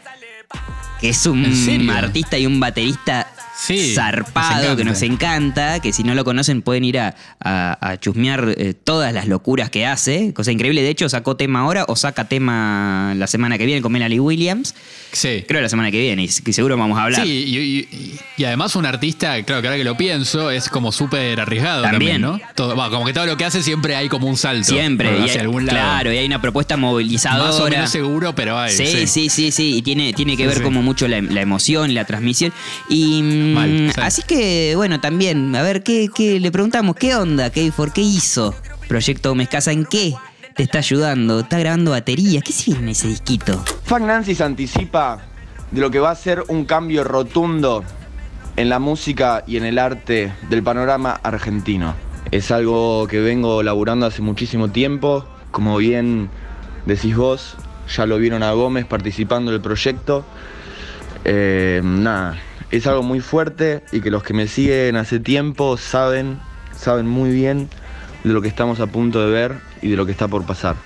que 1.00 1.10
es 1.10 1.26
un 1.26 1.44
artista 1.90 2.38
y 2.38 2.46
un 2.46 2.58
baterista 2.58 3.28
Sí, 3.58 3.94
zarpado 3.94 4.76
que 4.76 4.84
nos 4.84 5.00
encanta, 5.02 5.80
que 5.80 5.92
si 5.92 6.02
no 6.04 6.14
lo 6.14 6.24
conocen 6.24 6.60
pueden 6.62 6.84
ir 6.84 6.98
a, 6.98 7.14
a- 7.40 7.78
a 7.92 7.96
chusmear 7.98 8.54
eh, 8.56 8.74
todas 8.74 9.12
las 9.14 9.26
locuras 9.28 9.70
que 9.70 9.86
hace, 9.86 10.32
cosa 10.34 10.52
increíble. 10.52 10.82
De 10.82 10.90
hecho, 10.90 11.08
sacó 11.08 11.36
tema 11.36 11.60
ahora 11.60 11.84
o 11.88 11.96
saca 11.96 12.24
tema 12.28 13.14
la 13.16 13.26
semana 13.26 13.56
que 13.56 13.64
viene 13.66 13.80
con 13.80 13.92
Melanie 13.92 14.20
Williams. 14.20 14.74
Sí. 15.12 15.44
Creo 15.48 15.62
la 15.62 15.68
semana 15.70 15.90
que 15.90 15.98
viene, 15.98 16.24
y 16.24 16.28
que 16.28 16.52
seguro 16.52 16.76
vamos 16.76 16.98
a 16.98 17.04
hablar. 17.04 17.22
Sí, 17.24 17.30
y, 17.46 17.56
y- 17.58 18.18
y 18.36 18.44
además 18.44 18.76
un 18.76 18.84
artista, 18.84 19.42
claro 19.44 19.62
que 19.62 19.68
ahora 19.68 19.78
que 19.78 19.84
lo 19.84 19.96
pienso, 19.96 20.50
es 20.50 20.68
como 20.68 20.92
súper 20.92 21.40
arriesgado 21.40 21.82
también, 21.82 22.20
También. 22.20 22.40
¿no? 22.46 22.54
Todo, 22.54 22.76
va, 22.76 22.90
como 22.90 23.06
que 23.06 23.14
todo 23.14 23.24
lo 23.26 23.36
que 23.38 23.46
hace 23.46 23.62
siempre 23.62 23.96
hay 23.96 24.08
como 24.10 24.26
un 24.26 24.36
salto. 24.36 24.64
Siempre, 24.72 25.08
hacia 25.08 25.32
hay- 25.32 25.38
algún 25.40 25.64
lado. 25.64 25.78
claro, 25.78 26.12
y 26.12 26.18
hay 26.18 26.26
una 26.26 26.42
propuesta 26.42 26.76
movilizadora. 26.76 27.46
Más 27.50 27.58
o 27.60 27.68
menos 27.70 27.90
seguro, 27.90 28.34
pero 28.34 28.58
hay. 28.58 28.72
Sí, 28.72 29.06
sí, 29.06 29.28
sí, 29.30 29.50
sí, 29.50 29.76
y 29.78 29.82
tiene, 29.82 30.12
tiene 30.12 30.36
que 30.36 30.42
Sí, 30.42 30.48
ver 30.48 30.62
como 30.62 30.82
mucho 30.82 31.08
la, 31.08 31.22
la 31.22 31.40
emoción 31.40 31.94
la 31.94 32.04
transmisión. 32.04 32.52
Y 32.90 33.22
mm, 33.22 33.45
Mal, 33.54 33.92
sí. 33.94 34.00
así 34.02 34.22
que, 34.22 34.74
bueno, 34.76 35.00
también, 35.00 35.54
a 35.56 35.62
ver, 35.62 35.82
¿qué, 35.82 36.08
qué- 36.14 36.40
le 36.40 36.50
preguntamos, 36.50 36.96
¿qué 36.96 37.14
onda, 37.14 37.50
Keifor? 37.50 37.92
¿Qué 37.92 38.00
hizo 38.02 38.54
Proyecto 38.88 39.30
Gómez 39.30 39.48
Casa? 39.48 39.72
¿En 39.72 39.84
qué 39.84 40.14
te 40.54 40.62
está 40.62 40.78
ayudando? 40.78 41.40
¿Está 41.40 41.58
grabando 41.58 41.90
baterías? 41.92 42.42
¿Qué 42.44 42.52
se 42.52 42.70
viene 42.70 42.84
en 42.84 42.88
ese 42.90 43.08
disquito? 43.08 43.62
Fuck 43.84 44.00
Nancy 44.00 44.34
se 44.34 44.44
anticipa 44.44 45.18
de 45.70 45.80
lo 45.80 45.90
que 45.90 45.98
va 45.98 46.10
a 46.10 46.14
ser 46.14 46.42
un 46.48 46.64
cambio 46.64 47.04
rotundo 47.04 47.84
en 48.56 48.68
la 48.68 48.78
música 48.78 49.44
y 49.46 49.56
en 49.58 49.64
el 49.64 49.78
arte 49.78 50.32
del 50.48 50.62
panorama 50.62 51.20
argentino. 51.22 51.94
Es 52.30 52.50
algo 52.50 53.06
que 53.06 53.20
vengo 53.20 53.62
laburando 53.62 54.06
hace 54.06 54.22
muchísimo 54.22 54.68
tiempo. 54.70 55.26
Como 55.50 55.76
bien 55.76 56.30
decís 56.86 57.14
vos, 57.16 57.54
ya 57.94 58.06
lo 58.06 58.16
vieron 58.18 58.42
a 58.42 58.52
Gómez 58.52 58.86
participando 58.86 59.52
del 59.52 59.60
proyecto. 59.60 60.24
Eh, 61.24 61.80
nada, 61.84 62.36
es 62.70 62.86
algo 62.86 63.02
muy 63.02 63.20
fuerte 63.20 63.82
y 63.92 64.00
que 64.00 64.10
los 64.10 64.22
que 64.22 64.34
me 64.34 64.48
siguen 64.48 64.96
hace 64.96 65.20
tiempo 65.20 65.76
saben, 65.76 66.38
saben 66.76 67.06
muy 67.06 67.30
bien 67.30 67.68
de 68.24 68.32
lo 68.32 68.42
que 68.42 68.48
estamos 68.48 68.80
a 68.80 68.86
punto 68.86 69.24
de 69.24 69.30
ver 69.30 69.54
y 69.82 69.88
de 69.90 69.96
lo 69.96 70.06
que 70.06 70.12
está 70.12 70.28
por 70.28 70.44
pasar. 70.44 70.76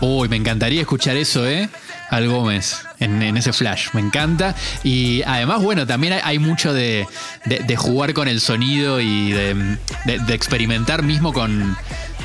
Uy, 0.00 0.28
me 0.28 0.36
encantaría 0.36 0.80
escuchar 0.80 1.16
eso, 1.16 1.46
¿eh? 1.46 1.68
Al 2.10 2.28
Gómez, 2.28 2.84
en, 3.00 3.22
en 3.22 3.36
ese 3.36 3.52
flash. 3.52 3.88
Me 3.92 4.00
encanta. 4.00 4.54
Y 4.84 5.22
además, 5.26 5.62
bueno, 5.62 5.86
también 5.86 6.14
hay, 6.14 6.20
hay 6.24 6.38
mucho 6.38 6.72
de, 6.72 7.06
de- 7.44 7.58
de 7.60 7.76
jugar 7.76 8.14
con 8.14 8.28
el 8.28 8.40
sonido 8.40 9.00
y 9.00 9.32
de, 9.32 9.76
experimentar 10.32 11.02
mismo 11.02 11.32
con, 11.32 11.76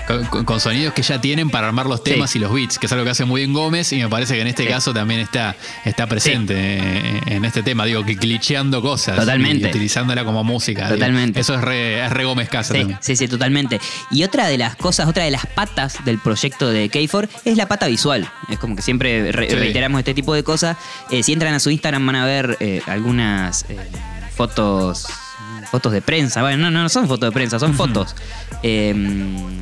con, 0.07 0.45
con 0.45 0.59
sonidos 0.59 0.93
que 0.93 1.01
ya 1.01 1.19
tienen 1.21 1.49
para 1.49 1.67
armar 1.67 1.85
los 1.85 2.03
temas 2.03 2.31
Sí. 2.31 2.37
y 2.37 2.41
los 2.41 2.53
beats, 2.53 2.77
que 2.79 2.85
es 2.87 2.91
algo 2.91 3.05
que 3.05 3.11
hace 3.11 3.25
muy 3.25 3.41
bien 3.41 3.53
Gómez 3.53 3.91
y 3.93 3.97
me 3.97 4.09
parece 4.09 4.35
que 4.35 4.41
en 4.41 4.47
este 4.47 4.63
Sí. 4.63 4.69
caso 4.69 4.93
también 4.93 5.19
está, 5.19 5.55
está 5.85 6.07
presente 6.07 6.53
eh, 6.57 7.21
en 7.27 7.45
este 7.45 7.63
tema. 7.63 7.85
Digo, 7.85 8.03
que 8.05 8.15
glitcheando 8.15 8.81
cosas. 8.81 9.15
Totalmente. 9.15 9.67
Y 9.67 9.69
utilizándola 9.69 10.23
como 10.25 10.43
música. 10.43 10.83
digo. 10.85 10.95
Totalmente. 10.95 11.39
Eso 11.39 11.55
es 11.55 11.61
re, 11.61 12.03
es 12.05 12.11
re 12.11 12.25
Gómez 12.25 12.49
Casa 12.49 12.73
Sí, 12.73 12.79
también. 12.79 12.99
sí, 13.01 13.15
sí, 13.15 13.27
totalmente. 13.27 13.79
Y 14.11 14.23
otra 14.23 14.47
de 14.47 14.57
las 14.57 14.75
cosas, 14.75 15.07
otra 15.07 15.23
de 15.23 15.31
las 15.31 15.45
patas 15.45 16.03
del 16.05 16.19
proyecto 16.19 16.69
de 16.69 16.89
K4 16.91 17.29
es 17.45 17.57
la 17.57 17.67
pata 17.67 17.87
visual. 17.87 18.29
Es 18.49 18.59
como 18.59 18.75
que 18.75 18.81
siempre 18.81 19.31
re- 19.31 19.47
reiteramos 19.49 19.99
este 19.99 20.13
tipo 20.13 20.33
de 20.33 20.43
cosas. 20.43 20.62
Eh, 21.09 21.23
si 21.23 21.33
entran 21.33 21.53
a 21.53 21.59
su 21.59 21.69
Instagram 21.69 22.05
van 22.05 22.15
a 22.15 22.25
ver 22.25 22.57
eh, 22.59 22.81
algunas 22.87 23.65
eh, 23.69 23.77
fotos 24.35 25.07
fotos 25.71 25.91
de 25.91 26.01
prensa, 26.03 26.41
bueno, 26.43 26.57
no, 26.57 26.69
no, 26.71 26.83
no 26.83 26.89
son 26.89 27.07
fotos 27.07 27.29
de 27.29 27.33
prensa, 27.33 27.57
son 27.57 27.73
fotos 27.73 28.15
eh, 28.61 28.93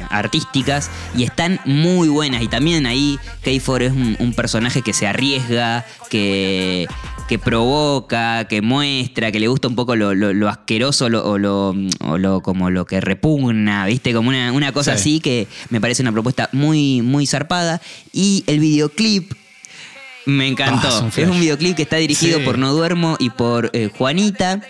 artísticas 0.10 0.90
y 1.16 1.24
están 1.24 1.60
muy 1.64 2.10
buenas. 2.10 2.42
Y 2.42 2.48
también 2.50 2.86
ahí 2.86 3.18
K4 3.46 3.82
es 3.84 3.92
un, 3.94 4.18
un 4.20 4.34
personaje 4.34 4.82
que 4.82 4.92
se 4.92 5.08
arriesga, 5.08 5.86
que, 6.10 6.86
que 7.30 7.40
provoca, 7.40 8.46
que 8.46 8.62
muestra, 8.62 9.32
que 9.32 9.40
le 9.40 9.48
gusta 9.48 9.70
un 9.70 9.76
poco 9.76 9.96
lo, 9.96 10.14
lo- 10.14 10.34
lo 10.34 10.50
asqueroso 10.50 11.08
lo- 11.08 11.26
o, 11.26 11.38
lo, 11.38 11.74
o 12.02 12.18
lo 12.18 12.42
como 12.42 12.70
lo 12.70 12.86
que 12.86 13.00
repugna, 13.00 13.86
¿viste? 13.86 14.14
Como 14.14 14.30
una, 14.30 14.52
una 14.52 14.74
cosa 14.74 14.92
Sí. 14.98 15.00
así 15.00 15.20
que 15.22 15.48
me 15.70 15.80
parece 15.80 16.02
una 16.02 16.12
propuesta 16.12 16.50
muy, 16.52 17.02
muy 17.02 17.26
zarpada. 17.26 17.82
Y 18.12 18.44
el 18.48 18.60
videoclip 18.60 19.32
me 20.26 20.48
encantó. 20.48 20.88
Ah, 20.90 21.08
es 21.16 21.28
un 21.28 21.34
es, 21.36 21.40
videoclip 21.40 21.76
que 21.76 21.84
está 21.84 21.98
dirigido 21.98 22.40
Sí. 22.40 22.46
por 22.46 22.58
No 22.58 22.74
Duermo 22.74 23.16
y 23.20 23.30
por 23.30 23.70
eh, 23.74 23.90
Juanita. 23.96 24.62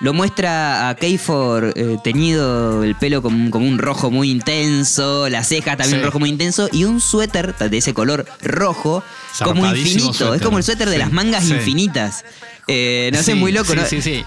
Lo 0.00 0.12
muestra 0.14 0.88
a 0.90 0.94
Keifor 0.94 1.72
eh, 1.74 1.96
teñido 2.04 2.84
el 2.84 2.94
pelo 2.94 3.20
como, 3.20 3.36
un- 3.58 3.78
rojo 3.78 4.12
muy 4.12 4.30
intenso, 4.30 5.28
las 5.28 5.48
cejas 5.48 5.76
también 5.76 5.98
Sí. 6.00 6.04
rojo 6.06 6.20
muy 6.20 6.28
intenso 6.28 6.68
y 6.70 6.84
un 6.84 7.00
suéter 7.00 7.56
de 7.56 7.76
ese 7.78 7.94
color 7.94 8.24
rojo 8.40 9.02
como 9.42 9.66
infinito. 9.66 10.10
Es 10.10 10.16
suéter. 10.18 10.42
como 10.44 10.58
el 10.58 10.62
suéter 10.64 10.88
de 10.88 10.94
Sí. 10.94 10.98
las 11.00 11.10
mangas 11.12 11.44
Sí. 11.44 11.52
infinitas. 11.52 12.24
Eh, 12.68 13.10
no 13.12 13.18
sé, 13.18 13.32
Sí, 13.32 13.34
muy 13.34 13.50
loco, 13.50 13.72
sí, 13.72 13.76
¿no? 13.76 13.86
Sí, 13.86 14.00
sí. 14.02 14.24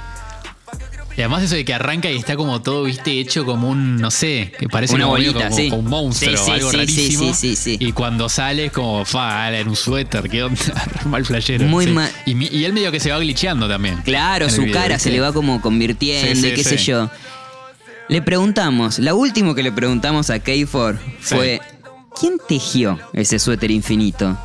Y 1.22 1.24
además 1.24 1.44
eso 1.44 1.54
de 1.54 1.64
que 1.64 1.72
arranca 1.76 2.10
y 2.10 2.18
está 2.18 2.36
como 2.36 2.64
todo, 2.64 2.86
viste, 2.86 3.20
hecho 3.20 3.46
como 3.46 3.70
un, 3.70 3.98
no 3.98 4.10
sé, 4.10 4.52
que 4.58 4.68
parece 4.68 4.96
Una 4.96 5.04
como, 5.04 5.18
bolita, 5.18 5.44
como, 5.50 5.56
sí. 5.56 5.70
como 5.70 5.82
un 5.84 5.88
monstruo 5.88 6.36
Sí, 6.36 6.44
sí, 6.46 6.52
algo 6.52 6.72
rarísimo. 6.72 7.24
sí, 7.26 7.56
sí, 7.56 7.56
sí. 7.56 7.78
Y 7.80 7.92
cuando 7.92 8.28
sale 8.28 8.66
es 8.66 8.72
como, 8.72 9.06
fa, 9.06 9.48
era 9.56 9.70
un 9.70 9.76
suéter, 9.76 10.28
qué 10.32 10.42
onda, 10.42 10.60
mal 11.06 11.24
flashero. 11.24 11.66
Muy 11.66 11.86
sí. 11.86 11.92
ma- 11.92 12.10
y, 12.26 12.58
y 12.58 12.66
él 12.66 12.74
medio 12.74 12.92
que 12.92 13.00
se 13.00 13.12
va 13.12 13.20
glitcheando 13.20 13.70
también. 13.70 13.98
Claro, 14.02 14.46
en 14.46 14.52
su 14.52 14.64
video, 14.64 14.74
cara 14.82 14.98
se 14.98 15.12
le 15.12 15.20
va 15.20 15.32
como 15.32 15.62
convirtiendo 15.62 16.48
y 16.48 16.54
qué 16.56 16.64
sé 16.64 16.78
yo. 16.78 17.08
Le 18.10 18.24
preguntamos, 18.24 18.98
la 18.98 19.14
última 19.14 19.54
que 19.54 19.62
le 19.62 19.72
preguntamos 19.72 20.32
a 20.32 20.38
K4 20.44 20.98
Sí. 21.22 21.36
fue, 21.36 21.62
¿quién 22.20 22.38
tejió 22.48 23.00
ese 23.14 23.38
suéter 23.38 23.70
infinito? 23.70 24.36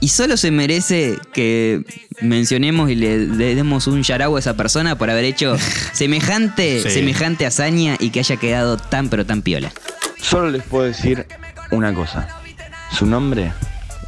Y 0.00 0.08
solo 0.08 0.36
se 0.38 0.50
merece 0.50 1.18
que 1.34 1.84
mencionemos 2.22 2.90
y 2.90 2.94
le, 2.94 3.26
le 3.26 3.54
demos 3.54 3.86
un 3.86 4.02
yarau 4.02 4.36
a 4.36 4.38
esa 4.38 4.56
persona 4.56 4.96
por 4.96 5.10
haber 5.10 5.24
hecho 5.24 5.56
semejante, 5.92 6.82
Sí. 6.82 6.90
semejante 6.90 7.44
hazaña 7.46 7.96
y 8.00 8.10
que 8.10 8.20
haya 8.20 8.36
quedado 8.36 8.76
tan 8.78 9.08
pero 9.10 9.26
tan 9.26 9.42
piola. 9.42 9.70
Solo 10.20 10.50
les 10.50 10.62
puedo 10.62 10.84
decir 10.84 11.26
una 11.70 11.92
cosa. 11.94 12.28
Su 12.96 13.04
nombre 13.06 13.52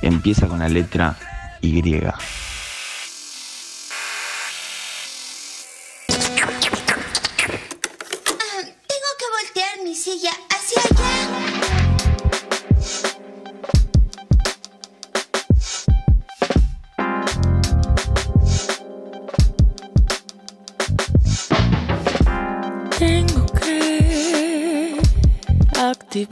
empieza 0.01 0.47
con 0.49 0.61
la 0.61 0.69
letra 0.69 1.17
Y. 1.61 1.83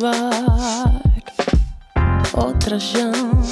activar 0.04 1.02
otra 2.32 2.78
llama 2.78 3.42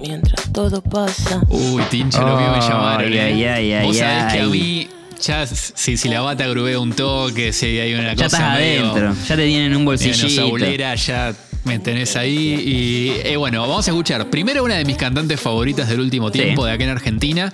mientras 0.00 0.52
todo 0.52 0.80
pasa. 0.82 1.40
Uy, 1.48 1.82
Tincho, 1.90 2.20
lo 2.22 2.36
mío 2.38 2.50
me 2.52 2.60
llamaron. 2.60 3.12
Ay, 3.12 3.18
ay, 3.18 3.44
ay, 3.44 3.72
ay, 3.72 3.86
Vos 3.86 3.96
sabés 3.96 4.32
que 4.32 4.40
a 4.40 4.46
mí, 4.46 4.88
ya, 5.22 5.46
si, 5.46 5.96
si 5.96 6.08
la 6.08 6.20
bata 6.22 6.46
grubea 6.48 6.78
un 6.80 6.92
toque, 6.92 7.52
si 7.52 7.78
hay 7.78 7.94
una 7.94 8.14
Ya 8.14 8.24
cosa 8.24 8.36
estás 8.38 8.58
medio- 8.58 8.90
adentro, 8.90 9.14
ya 9.28 9.36
te 9.36 9.46
tienen 9.46 9.72
en 9.72 9.76
un 9.76 9.84
bolsillito. 9.84 10.28
saulera, 10.30 10.94
ya 10.94 11.34
me 11.64 11.78
tenés 11.78 12.16
ahí. 12.16 12.54
Y 12.64 13.12
eh, 13.28 13.36
bueno, 13.36 13.60
vamos 13.60 13.86
a 13.86 13.90
escuchar 13.90 14.28
primero 14.30 14.64
una 14.64 14.76
de 14.76 14.84
mis 14.84 14.96
cantantes 14.96 15.38
favoritas 15.40 15.88
del 15.88 16.00
último 16.00 16.30
tiempo, 16.32 16.62
Sí. 16.62 16.68
de 16.68 16.74
acá 16.74 16.84
en 16.84 16.90
Argentina, 16.90 17.52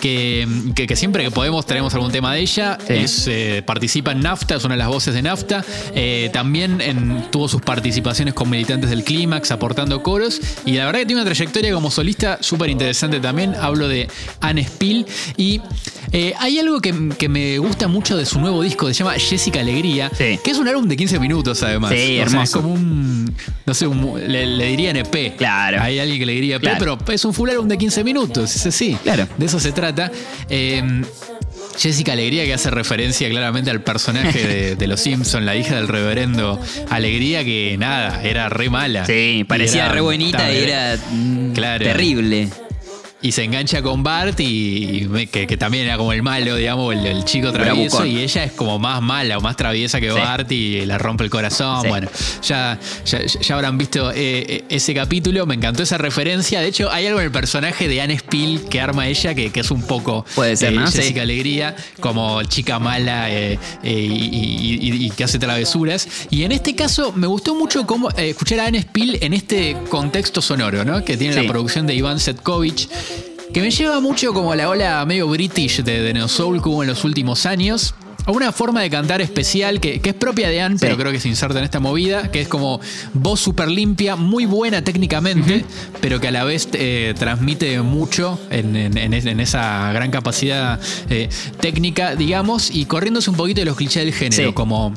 que, 0.00 0.46
que- 0.74 0.86
que 0.86 0.96
siempre 0.96 1.24
que 1.24 1.30
podemos 1.30 1.66
traemos 1.66 1.92
algún 1.94 2.12
tema 2.12 2.32
de 2.34 2.40
ella. 2.40 2.78
Sí. 2.86 2.92
Es, 2.94 3.26
eh, 3.28 3.62
participa 3.66 4.12
en 4.12 4.20
NAFTA, 4.20 4.56
es 4.56 4.64
una 4.64 4.74
de 4.74 4.78
las 4.78 4.88
voces 4.88 5.14
de 5.14 5.22
NAFTA. 5.22 5.64
Eh, 5.94 6.30
también 6.32 6.80
en- 6.80 7.30
tuvo 7.30 7.48
sus 7.48 7.62
participaciones 7.62 8.34
con 8.34 8.48
militantes 8.50 8.90
del 8.90 9.04
Clímax, 9.04 9.50
aportando 9.50 10.02
coros. 10.02 10.40
Y 10.64 10.72
la 10.72 10.86
verdad 10.86 11.00
que 11.00 11.06
tiene 11.06 11.22
una 11.22 11.30
trayectoria 11.30 11.72
como 11.72 11.90
solista 11.90 12.38
súper 12.40 12.70
interesante 12.70 13.20
también. 13.20 13.54
Hablo 13.54 13.88
de 13.88 14.08
Anne 14.40 14.64
Spill. 14.64 15.06
Y 15.36 15.60
eh, 16.12 16.34
hay 16.38 16.58
algo 16.58 16.80
que, 16.80 16.94
que 17.18 17.28
me 17.28 17.58
gusta 17.58 17.88
mucho 17.88 18.16
de 18.16 18.26
su 18.26 18.40
nuevo 18.40 18.62
disco, 18.62 18.86
que 18.86 18.94
se 18.94 19.02
llama 19.02 19.14
Jessica 19.18 19.60
Alegría, 19.60 20.10
Sí. 20.16 20.38
que 20.44 20.50
es 20.50 20.58
un 20.58 20.68
álbum 20.68 20.86
de 20.86 20.96
15 20.96 21.18
minutos 21.18 21.62
además. 21.62 21.90
Sí, 21.92 21.96
O 21.96 22.00
sea, 22.06 22.22
hermoso. 22.22 22.42
es 22.42 22.50
como 22.50 22.72
un, 22.74 23.34
no 23.64 23.74
sé, 23.74 23.86
un- 23.86 24.20
le, 24.30 24.46
le 24.46 24.66
dirían 24.66 24.96
EP. 24.96 25.34
Claro. 25.36 25.80
Hay 25.82 25.98
alguien 25.98 26.18
que 26.18 26.26
le 26.26 26.32
diría 26.32 26.56
EP, 26.56 26.62
Claro. 26.62 26.98
pero 26.98 27.12
es 27.14 27.24
un 27.24 27.32
full 27.34 27.48
álbum 27.50 27.66
de 27.68 27.78
15 27.78 28.04
minutos, 28.04 28.54
es 28.54 28.66
así. 28.66 28.96
Claro. 29.02 29.26
De 29.38 29.46
eso 29.46 29.58
se 29.58 29.72
trata. 29.72 29.85
Eh, 30.48 30.82
Jessica 31.78 32.12
Alegría, 32.12 32.44
que 32.44 32.54
hace 32.54 32.70
referencia 32.70 33.28
claramente 33.28 33.70
al 33.70 33.82
personaje 33.82 34.46
de, 34.46 34.76
de 34.76 34.86
Los 34.86 35.00
Simpsons, 35.00 35.44
la 35.44 35.56
hija 35.56 35.76
del 35.76 35.88
reverendo 35.88 36.58
Alegría, 36.88 37.44
que 37.44 37.76
nada, 37.78 38.22
era 38.22 38.48
re 38.48 38.70
mala. 38.70 39.04
Sí, 39.04 39.44
parecía 39.46 39.84
era- 39.84 39.92
re 39.94 40.00
bonita 40.00 40.50
y 40.52 40.56
era 40.62 40.96
mm, 41.10 41.52
Claro. 41.52 41.84
terrible. 41.84 42.48
Y 43.22 43.32
se 43.32 43.42
engancha 43.44 43.80
con 43.82 44.02
Bart 44.02 44.38
y 44.40 45.08
que, 45.32 45.46
que 45.46 45.56
también 45.56 45.86
era 45.86 45.96
como 45.96 46.12
el 46.12 46.22
malo, 46.22 46.54
digamos, 46.56 46.94
el, 46.94 47.06
el 47.06 47.24
chico 47.24 47.50
travieso 47.50 47.96
Bravucón. 47.96 48.06
y 48.08 48.22
ella 48.22 48.44
es 48.44 48.52
como 48.52 48.78
más 48.78 49.00
mala 49.02 49.38
o 49.38 49.40
más 49.40 49.56
traviesa 49.56 50.00
que 50.00 50.10
Sí. 50.10 50.18
Bart 50.18 50.52
y 50.52 50.84
le 50.86 50.98
rompe 50.98 51.24
el 51.24 51.30
corazón. 51.30 51.82
Sí. 51.82 51.88
Bueno, 51.88 52.08
ya, 52.42 52.78
ya, 53.04 53.24
ya 53.24 53.54
habrán 53.54 53.78
visto 53.78 54.10
eh, 54.12 54.14
eh, 54.48 54.64
ese 54.68 54.94
capítulo, 54.94 55.46
me 55.46 55.54
encantó 55.54 55.82
esa 55.82 55.98
referencia. 55.98 56.60
De 56.60 56.68
hecho, 56.68 56.90
hay 56.92 57.06
algo 57.06 57.18
en 57.20 57.26
el 57.26 57.32
personaje 57.32 57.88
de 57.88 58.00
Anne 58.02 58.18
Spill 58.18 58.68
que 58.68 58.80
arma 58.80 59.08
ella 59.08 59.34
que, 59.34 59.50
que 59.50 59.60
es 59.60 59.70
un 59.70 59.82
poco 59.82 60.24
Puede 60.34 60.56
ser, 60.56 60.72
eh, 60.74 60.76
¿no? 60.76 60.86
Sí. 60.86 60.98
Jessica 60.98 61.22
Alegría, 61.22 61.74
como 62.00 62.42
chica 62.44 62.78
mala 62.78 63.30
eh, 63.30 63.58
y, 63.82 63.88
y- 63.88 64.78
y- 64.82 65.06
y 65.06 65.10
que 65.10 65.24
hace 65.24 65.38
travesuras. 65.38 66.06
Y 66.30 66.44
en 66.44 66.52
este 66.52 66.74
caso 66.76 67.12
me 67.16 67.26
gustó 67.26 67.54
mucho 67.54 67.86
cómo, 67.86 68.10
escuchar 68.10 68.60
a 68.60 68.66
Anne 68.66 68.82
Spill 68.82 69.18
en 69.22 69.32
este 69.32 69.76
contexto 69.88 70.40
sonoro, 70.42 70.84
¿no? 70.84 71.04
Que 71.04 71.16
tiene 71.16 71.34
Sí. 71.34 71.40
la 71.42 71.48
producción 71.50 71.86
de 71.86 71.94
Iván 71.94 72.20
Setkovich. 72.20 72.88
Que 73.52 73.60
me 73.62 73.70
lleva 73.70 74.00
mucho 74.00 74.32
como 74.34 74.52
a 74.52 74.56
la 74.56 74.68
ola 74.68 75.04
medio 75.06 75.28
british 75.28 75.82
de, 75.82 76.02
de 76.02 76.12
Neo 76.12 76.28
Soul 76.28 76.62
que 76.62 76.68
hubo 76.68 76.82
en 76.82 76.88
los 76.88 77.04
últimos 77.04 77.46
años. 77.46 77.94
A 78.26 78.32
una 78.32 78.50
forma 78.50 78.82
de 78.82 78.90
cantar 78.90 79.20
especial 79.20 79.78
que, 79.80 80.00
que 80.00 80.08
es 80.10 80.14
propia 80.16 80.48
de 80.48 80.60
Anne, 80.60 80.78
pero 80.80 80.96
creo 80.96 81.12
que 81.12 81.20
se 81.20 81.28
inserta 81.28 81.60
en 81.60 81.64
esta 81.64 81.78
movida, 81.78 82.28
que 82.32 82.40
es 82.40 82.48
como 82.48 82.80
voz 83.14 83.38
súper 83.38 83.68
limpia, 83.70 84.16
muy 84.16 84.46
buena 84.46 84.82
técnicamente, 84.82 85.64
pero 86.00 86.18
que 86.18 86.26
a 86.26 86.30
la 86.32 86.42
vez 86.42 86.68
eh, 86.72 87.14
transmite 87.16 87.80
mucho 87.82 88.36
en, 88.50 88.74
en- 88.74 88.98
en 88.98 89.14
es- 89.14 89.26
en 89.26 89.38
esa 89.38 89.92
gran 89.92 90.10
capacidad 90.10 90.80
eh, 91.08 91.28
técnica, 91.60 92.16
digamos, 92.16 92.72
y 92.74 92.86
corriéndose 92.86 93.30
un 93.30 93.36
poquito 93.36 93.60
de 93.60 93.66
los 93.66 93.76
clichés 93.76 94.04
del 94.04 94.12
género, 94.12 94.48
Sí. 94.48 94.54
como 94.54 94.92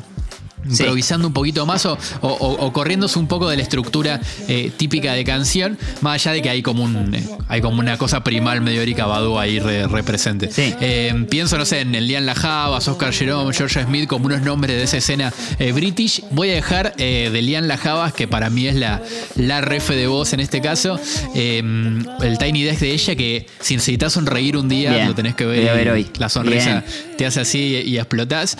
Sí. 0.64 0.82
improvisando 0.82 1.26
un 1.26 1.32
poquito 1.32 1.64
más 1.66 1.86
o, 1.86 1.96
o- 2.20 2.72
corriéndose 2.72 3.18
un 3.18 3.26
poco 3.26 3.48
de 3.48 3.56
la 3.56 3.62
estructura 3.62 4.20
eh, 4.48 4.70
típica 4.76 5.14
de 5.14 5.24
canción, 5.24 5.78
más 6.00 6.14
allá 6.14 6.32
de 6.32 6.42
que 6.42 6.50
hay 6.50 6.62
como 6.62 6.84
un 6.84 7.14
eh, 7.14 7.26
hay 7.48 7.60
como 7.60 7.80
una 7.80 7.96
cosa 7.98 8.22
primal 8.22 8.60
medio 8.60 8.82
Erika 8.82 9.06
Badu 9.06 9.38
ahí 9.38 9.58
re- 9.58 9.86
represente. 9.88 10.50
Sí. 10.52 10.74
Eh, 10.80 11.26
pienso, 11.30 11.56
no 11.58 11.64
sé, 11.64 11.80
en 11.80 11.94
el 11.94 12.06
Lian 12.06 12.26
Lajavas, 12.26 12.86
Oscar 12.88 13.12
Jerome, 13.12 13.52
George 13.54 13.82
Smith 13.82 14.06
como 14.06 14.26
unos 14.26 14.42
nombres 14.42 14.76
de 14.76 14.82
esa 14.84 14.98
escena 14.98 15.32
british. 15.74 16.22
Voy 16.30 16.50
a 16.50 16.54
dejar 16.54 16.94
de 16.96 17.40
Lian 17.42 17.66
Lajavas, 17.66 18.12
que 18.12 18.28
para 18.28 18.50
mí 18.50 18.66
es 18.68 18.74
la, 18.76 19.02
la 19.36 19.60
ref 19.60 19.88
de 19.90 20.06
voz 20.06 20.32
en 20.32 20.40
este 20.40 20.60
caso, 20.60 21.00
el 21.34 22.38
Tiny 22.38 22.62
Desk 22.64 22.80
de 22.80 22.92
ella, 22.92 23.16
que 23.16 23.46
si 23.60 23.74
necesitas 23.74 24.12
sonreír 24.12 24.56
un 24.56 24.68
día, 24.68 24.92
Bien. 24.94 25.08
lo 25.08 25.14
tenés 25.14 25.34
que 25.34 25.46
ver. 25.46 25.84
Y 25.84 25.88
hoy. 25.88 26.06
La 26.18 26.28
sonrisa 26.28 26.84
Bien. 26.86 27.16
te 27.16 27.26
hace 27.26 27.40
así 27.40 27.58
y 27.84 27.98
explotás. 27.98 28.56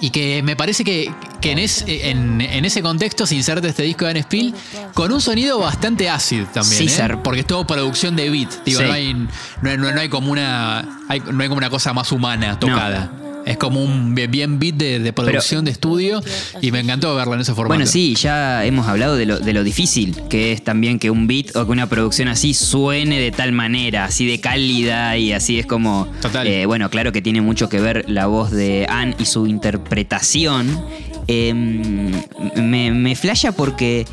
Y 0.00 0.10
que 0.10 0.42
me 0.42 0.54
parece 0.54 0.84
que, 0.84 1.12
que 1.40 1.52
en, 1.52 1.58
es- 1.58 1.84
en- 1.86 2.40
en 2.40 2.64
ese 2.64 2.82
contexto 2.82 3.26
se 3.26 3.34
inserta 3.34 3.66
este 3.68 3.82
disco 3.82 4.04
de 4.04 4.12
Anne 4.12 4.22
Spill 4.22 4.54
con 4.94 5.12
un 5.12 5.20
sonido 5.20 5.58
bastante 5.58 6.08
ácido 6.08 6.46
también. 6.46 6.88
Sí, 6.88 6.88
¿eh? 7.02 7.16
Porque 7.24 7.40
es 7.40 7.46
todo 7.46 7.66
producción 7.66 8.14
de 8.14 8.30
beat. 8.30 8.64
Digo, 8.64 8.80
Sí. 8.80 8.86
no, 8.86 8.92
hay, 8.92 9.14
no, 9.14 9.70
hay- 9.70 9.76
no 9.76 10.00
hay 10.00 10.08
como 10.08 10.30
una. 10.30 11.00
hay- 11.08 11.20
no 11.20 11.42
hay 11.42 11.48
como 11.48 11.58
una 11.58 11.70
cosa 11.70 11.92
más 11.92 12.12
humana 12.12 12.58
tocada. 12.60 13.10
Es 13.48 13.56
como 13.56 13.82
un 13.82 14.14
bien, 14.14 14.58
beat 14.58 14.74
de, 14.74 14.98
de 14.98 15.12
producción 15.12 15.64
de 15.64 15.70
estudio. 15.70 16.22
Y 16.60 16.70
me 16.70 16.80
encantó 16.80 17.14
verlo 17.14 17.34
en 17.34 17.40
ese 17.40 17.54
formato. 17.54 17.76
Bueno, 17.76 17.86
sí, 17.86 18.14
ya 18.14 18.64
hemos 18.64 18.86
hablado 18.86 19.16
de 19.16 19.24
lo, 19.26 19.38
de 19.38 19.52
lo 19.54 19.64
difícil 19.64 20.14
que 20.28 20.52
es 20.52 20.62
también 20.62 20.98
que 20.98 21.10
un 21.10 21.26
beat 21.26 21.56
o 21.56 21.64
que 21.64 21.72
una 21.72 21.88
producción 21.88 22.28
así 22.28 22.52
suene 22.52 23.18
de 23.18 23.30
tal 23.30 23.52
manera, 23.52 24.04
así 24.04 24.26
de 24.26 24.40
cálida 24.40 25.16
y 25.16 25.32
así 25.32 25.58
es 25.58 25.66
como... 25.66 26.06
Total. 26.20 26.46
eh, 26.46 26.66
bueno, 26.66 26.90
claro 26.90 27.10
que 27.10 27.22
tiene 27.22 27.40
mucho 27.40 27.68
que 27.68 27.80
ver 27.80 28.04
la 28.08 28.26
voz 28.26 28.50
de 28.50 28.86
Anne 28.88 29.16
y 29.18 29.24
su 29.24 29.46
interpretación. 29.46 30.84
Eh, 31.26 31.54
me, 31.54 32.90
me 32.90 33.16
flasha 33.16 33.52
porque... 33.52 34.06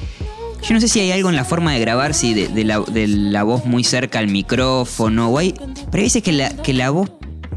Yo 0.68 0.74
no 0.74 0.80
sé 0.82 0.88
si 0.88 1.00
hay 1.00 1.12
algo 1.12 1.30
en 1.30 1.36
la 1.36 1.46
forma 1.46 1.74
de 1.74 1.80
grabar, 1.80 2.16
si 2.16 2.34
de, 2.34 2.48
de 2.48 2.64
la, 2.64 2.80
de 2.80 3.08
la 3.08 3.44
voz 3.44 3.66
muy 3.66 3.84
cerca 3.84 4.18
al 4.18 4.30
micrófono, 4.30 5.30
o 5.30 5.38
hay, 5.38 5.54
pero 5.92 5.98
hay 5.98 6.04
veces 6.06 6.24
que 6.24 6.32
la, 6.32 6.50
que 6.50 6.74
la 6.74 6.90
voz 6.90 7.12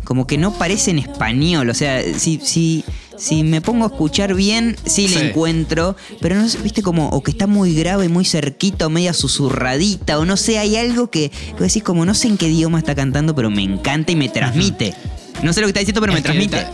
como 0.09 0.27
que 0.27 0.39
no 0.39 0.55
parece 0.55 0.91
en 0.91 0.99
español. 1.01 1.69
O 1.69 1.75
sea, 1.75 2.03
si, 2.19 2.41
si, 2.43 2.83
si 3.19 3.43
me 3.45 3.61
pongo 3.61 3.85
a 3.85 3.89
escuchar 3.89 4.33
bien, 4.35 4.75
sí, 4.87 5.07
Sí. 5.07 5.15
le 5.17 5.29
encuentro, 5.29 5.97
pero 6.23 6.35
no 6.35 6.49
sé, 6.49 6.57
viste 6.63 6.81
como, 6.81 7.11
o 7.11 7.23
que 7.23 7.31
está 7.31 7.47
muy 7.47 7.75
grave, 7.75 8.09
muy 8.09 8.25
cerquito, 8.25 8.89
media 8.89 9.13
susurradita, 9.13 10.19
o 10.19 10.25
no 10.25 10.39
sé, 10.39 10.59
hay 10.59 10.77
algo 10.77 11.11
que, 11.11 11.31
que 11.59 11.63
decís 11.63 11.83
como, 11.83 12.07
no 12.07 12.15
sé 12.15 12.29
en 12.29 12.39
qué 12.39 12.49
idioma 12.49 12.79
está 12.79 12.95
cantando, 12.95 13.35
pero 13.35 13.51
me 13.51 13.63
encanta 13.63 14.11
y 14.13 14.17
me 14.17 14.31
transmite. 14.31 14.95
No 15.43 15.53
sé 15.53 15.61
lo 15.61 15.67
que 15.67 15.73
está 15.73 15.81
diciendo, 15.81 16.01
pero 16.01 16.15
me 16.15 16.21
Es 16.21 16.25
transmite. 16.25 16.67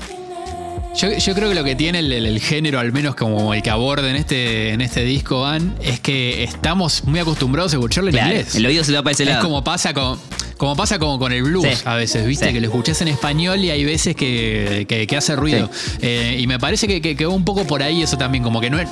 Yo, 0.97 1.09
yo 1.19 1.35
creo 1.35 1.49
que 1.49 1.55
lo 1.57 1.65
que 1.65 1.75
tiene 1.75 1.99
el, 1.99 2.13
el- 2.13 2.27
el 2.27 2.41
género, 2.41 2.79
al 2.79 2.93
menos 2.93 3.17
como 3.17 3.53
el 3.53 3.63
que 3.63 3.71
aborda 3.71 4.09
en 4.09 4.17
este, 4.17 4.71
en 4.71 4.81
este 4.81 5.03
disco, 5.05 5.41
Van, 5.41 5.75
es 5.83 5.99
que 5.99 6.45
estamos 6.45 7.03
muy 7.05 7.19
acostumbrados 7.19 7.73
a 7.73 7.77
escucharlo 7.77 8.11
en 8.11 8.15
Claro, 8.17 8.31
inglés. 8.31 8.55
el 8.55 8.65
oído 8.67 8.85
se 8.85 8.93
va 8.93 9.03
para 9.03 9.13
ese 9.13 9.25
Es 9.25 9.29
lado. 9.31 9.43
como 9.43 9.65
pasa 9.65 9.93
con. 9.93 10.19
Como 10.57 10.77
pasa 10.77 11.01
como 11.01 11.19
con 11.19 11.33
el 11.33 11.43
blues 11.43 11.67
Sí. 11.67 11.83
a 11.85 11.97
veces, 11.97 12.25
¿viste? 12.25 12.47
Sí. 12.47 12.53
Que 12.55 12.61
lo 12.61 12.69
escuchás 12.69 13.03
en 13.03 13.09
español 13.09 13.59
y 13.65 13.71
hay 13.71 13.85
veces 13.85 14.15
que, 14.15 14.87
que- 14.89 15.07
que 15.09 15.17
hace 15.17 15.35
ruido. 15.35 15.69
Eh, 16.01 16.37
y 16.41 16.47
me 16.47 16.61
parece 16.61 16.87
que, 16.87 17.03
que, 17.03 17.17
que 17.17 17.27
va 17.27 17.35
un 17.35 17.45
poco 17.45 17.67
por 17.67 17.83
ahí 17.83 18.03
eso 18.03 18.17
también, 18.17 18.45
como 18.45 18.61
que 18.61 18.71
no 18.71 18.79
es. 18.79 18.89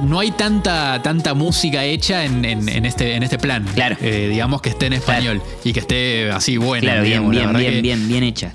No 0.00 0.20
hay 0.20 0.30
tanta, 0.30 1.02
tanta 1.02 1.34
música 1.34 1.84
hecha 1.84 2.24
en, 2.24 2.44
en- 2.44 2.68
en 2.68 2.86
este, 2.86 3.16
en 3.16 3.24
este 3.24 3.38
plan. 3.38 3.66
Claro. 3.74 3.96
Eh, 4.00 4.28
digamos 4.30 4.62
que 4.62 4.68
esté 4.68 4.86
en 4.86 4.92
español 4.92 5.42
y 5.64 5.72
que 5.72 5.80
esté 5.80 6.30
así 6.30 6.56
buena. 6.58 6.82
Claro, 6.92 7.02
bien, 7.02 7.28
digamos, 7.28 7.32
bien, 7.32 7.52
bien, 7.58 7.72
que- 7.74 7.80
bien, 7.82 8.08
bien 8.08 8.22
hecha. 8.22 8.52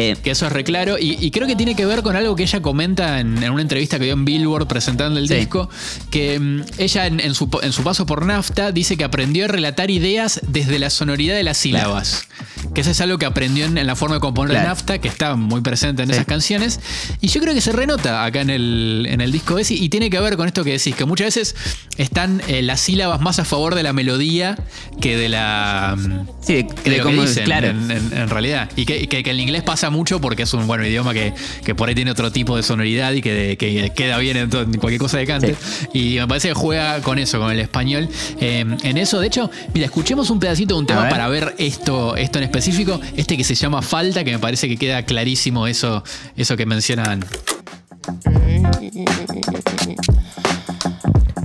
Eh, 0.00 0.14
que 0.22 0.30
eso 0.30 0.46
es 0.46 0.52
reclaro. 0.52 0.96
Y, 0.96 1.16
y 1.20 1.32
creo 1.32 1.48
que 1.48 1.56
tiene 1.56 1.74
que 1.74 1.84
ver 1.84 2.02
con 2.04 2.14
algo 2.14 2.36
que 2.36 2.44
ella 2.44 2.62
comenta 2.62 3.18
en, 3.18 3.42
en 3.42 3.50
una 3.50 3.62
entrevista 3.62 3.98
que 3.98 4.04
dio 4.04 4.12
en 4.14 4.24
Billboard 4.24 4.68
presentando 4.68 5.18
el 5.18 5.26
Sí. 5.26 5.34
disco. 5.34 5.68
Que 6.12 6.38
mm, 6.38 6.60
ella 6.78 7.06
en, 7.08 7.18
en 7.18 7.34
su, 7.34 7.50
en 7.62 7.72
su 7.72 7.82
paso 7.82 8.06
por 8.06 8.24
NAFTA 8.24 8.70
dice 8.70 8.96
que 8.96 9.02
aprendió 9.02 9.46
a 9.46 9.48
relatar 9.48 9.90
ideas 9.90 10.40
desde 10.46 10.78
la 10.78 10.90
sonoridad 10.90 11.34
de 11.34 11.42
las 11.42 11.56
sílabas. 11.58 12.28
Que 12.74 12.82
eso 12.82 12.92
es 12.92 13.00
algo 13.00 13.18
que 13.18 13.26
aprendió 13.26 13.64
en, 13.64 13.76
en 13.76 13.86
la 13.88 13.96
forma 13.96 14.14
de 14.16 14.20
componer 14.20 14.50
Claro. 14.52 14.62
de 14.62 14.68
NAFTA, 14.68 14.98
que 14.98 15.08
está 15.08 15.34
muy 15.34 15.62
presente 15.62 16.02
en 16.04 16.10
Sí. 16.10 16.14
esas 16.14 16.26
canciones. 16.26 16.78
Y 17.20 17.26
yo 17.28 17.40
creo 17.40 17.52
que 17.54 17.60
se 17.60 17.72
renota 17.72 18.24
acá 18.24 18.40
en 18.40 18.50
el, 18.50 19.04
en 19.10 19.20
el 19.20 19.32
disco 19.32 19.58
ese. 19.58 19.74
Y 19.74 19.88
tiene 19.88 20.10
que 20.10 20.20
ver 20.20 20.36
con 20.36 20.46
esto 20.46 20.62
que 20.62 20.70
decís, 20.72 20.94
que 20.94 21.06
muchas 21.06 21.26
veces 21.34 21.56
están 21.96 22.40
eh, 22.46 22.62
las 22.62 22.80
sílabas 22.80 23.20
más 23.20 23.40
a 23.40 23.44
favor 23.44 23.74
de 23.74 23.82
la 23.82 23.92
melodía 23.92 24.56
que 25.00 25.16
de 25.16 25.28
la. 25.28 25.96
mm, 25.98 26.28
sí, 26.40 26.54
de, 26.54 26.62
de 26.62 26.90
lo 26.90 26.96
que 26.98 27.02
cómo- 27.02 27.22
dicen, 27.22 27.44
claro. 27.44 27.68
en, 27.68 27.90
en- 27.90 28.12
en 28.16 28.28
realidad. 28.28 28.70
Y 28.76 28.84
que, 28.86 29.08
que- 29.08 29.24
que 29.24 29.30
el 29.30 29.40
inglés 29.40 29.64
pasa 29.64 29.87
mucho 29.90 30.20
porque 30.20 30.42
es 30.44 30.54
un 30.54 30.66
bueno 30.66 30.84
idioma 30.86 31.12
que, 31.14 31.32
que 31.64 31.74
por 31.74 31.88
ahí 31.88 31.94
tiene 31.94 32.10
otro 32.10 32.30
tipo 32.32 32.56
de 32.56 32.62
sonoridad 32.62 33.12
y 33.12 33.22
que, 33.22 33.56
que 33.58 33.90
queda 33.94 34.18
bien 34.18 34.36
en, 34.36 34.50
todo- 34.50 34.62
en 34.62 34.72
cualquier 34.74 35.00
cosa 35.00 35.18
de 35.18 35.26
cante. 35.26 35.54
Y 35.92 36.16
me 36.18 36.26
parece 36.28 36.48
que 36.48 36.54
juega 36.54 37.00
con 37.02 37.18
eso, 37.18 37.38
con 37.38 37.50
el 37.50 37.60
español. 37.60 38.08
Eh, 38.40 38.64
en 38.82 38.96
eso, 38.98 39.20
de 39.20 39.26
hecho, 39.26 39.50
mira, 39.74 39.86
escuchemos 39.86 40.30
un 40.30 40.38
pedacito 40.40 40.74
de 40.74 40.80
un 40.80 40.86
tema 40.86 41.02
ver. 41.02 41.10
para 41.10 41.28
ver 41.28 41.54
esto, 41.58 42.16
esto 42.16 42.38
en 42.38 42.44
específico. 42.44 43.00
Este 43.16 43.36
que 43.36 43.44
se 43.44 43.54
llama 43.54 43.82
Falta, 43.82 44.24
que 44.24 44.32
me 44.32 44.38
parece 44.38 44.68
que 44.68 44.76
queda 44.76 45.02
clarísimo 45.04 45.66
eso, 45.66 46.02
eso 46.36 46.56
que 46.56 46.66
mencionan. 46.66 47.24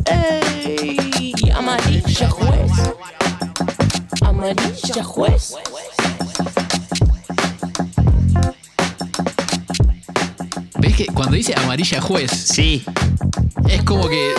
Ey, 0.05 1.33
amarilla 1.55 2.29
juez. 2.29 2.71
Amarilla 4.21 5.03
juez. 5.03 5.53
¿Ves 10.93 11.07
que 11.07 11.13
cuando 11.13 11.35
dice 11.35 11.55
amarilla 11.57 11.99
juez, 12.01 12.29
Sí, 12.31 12.83
es 13.67 13.81
como 13.83 14.07
que. 14.07 14.31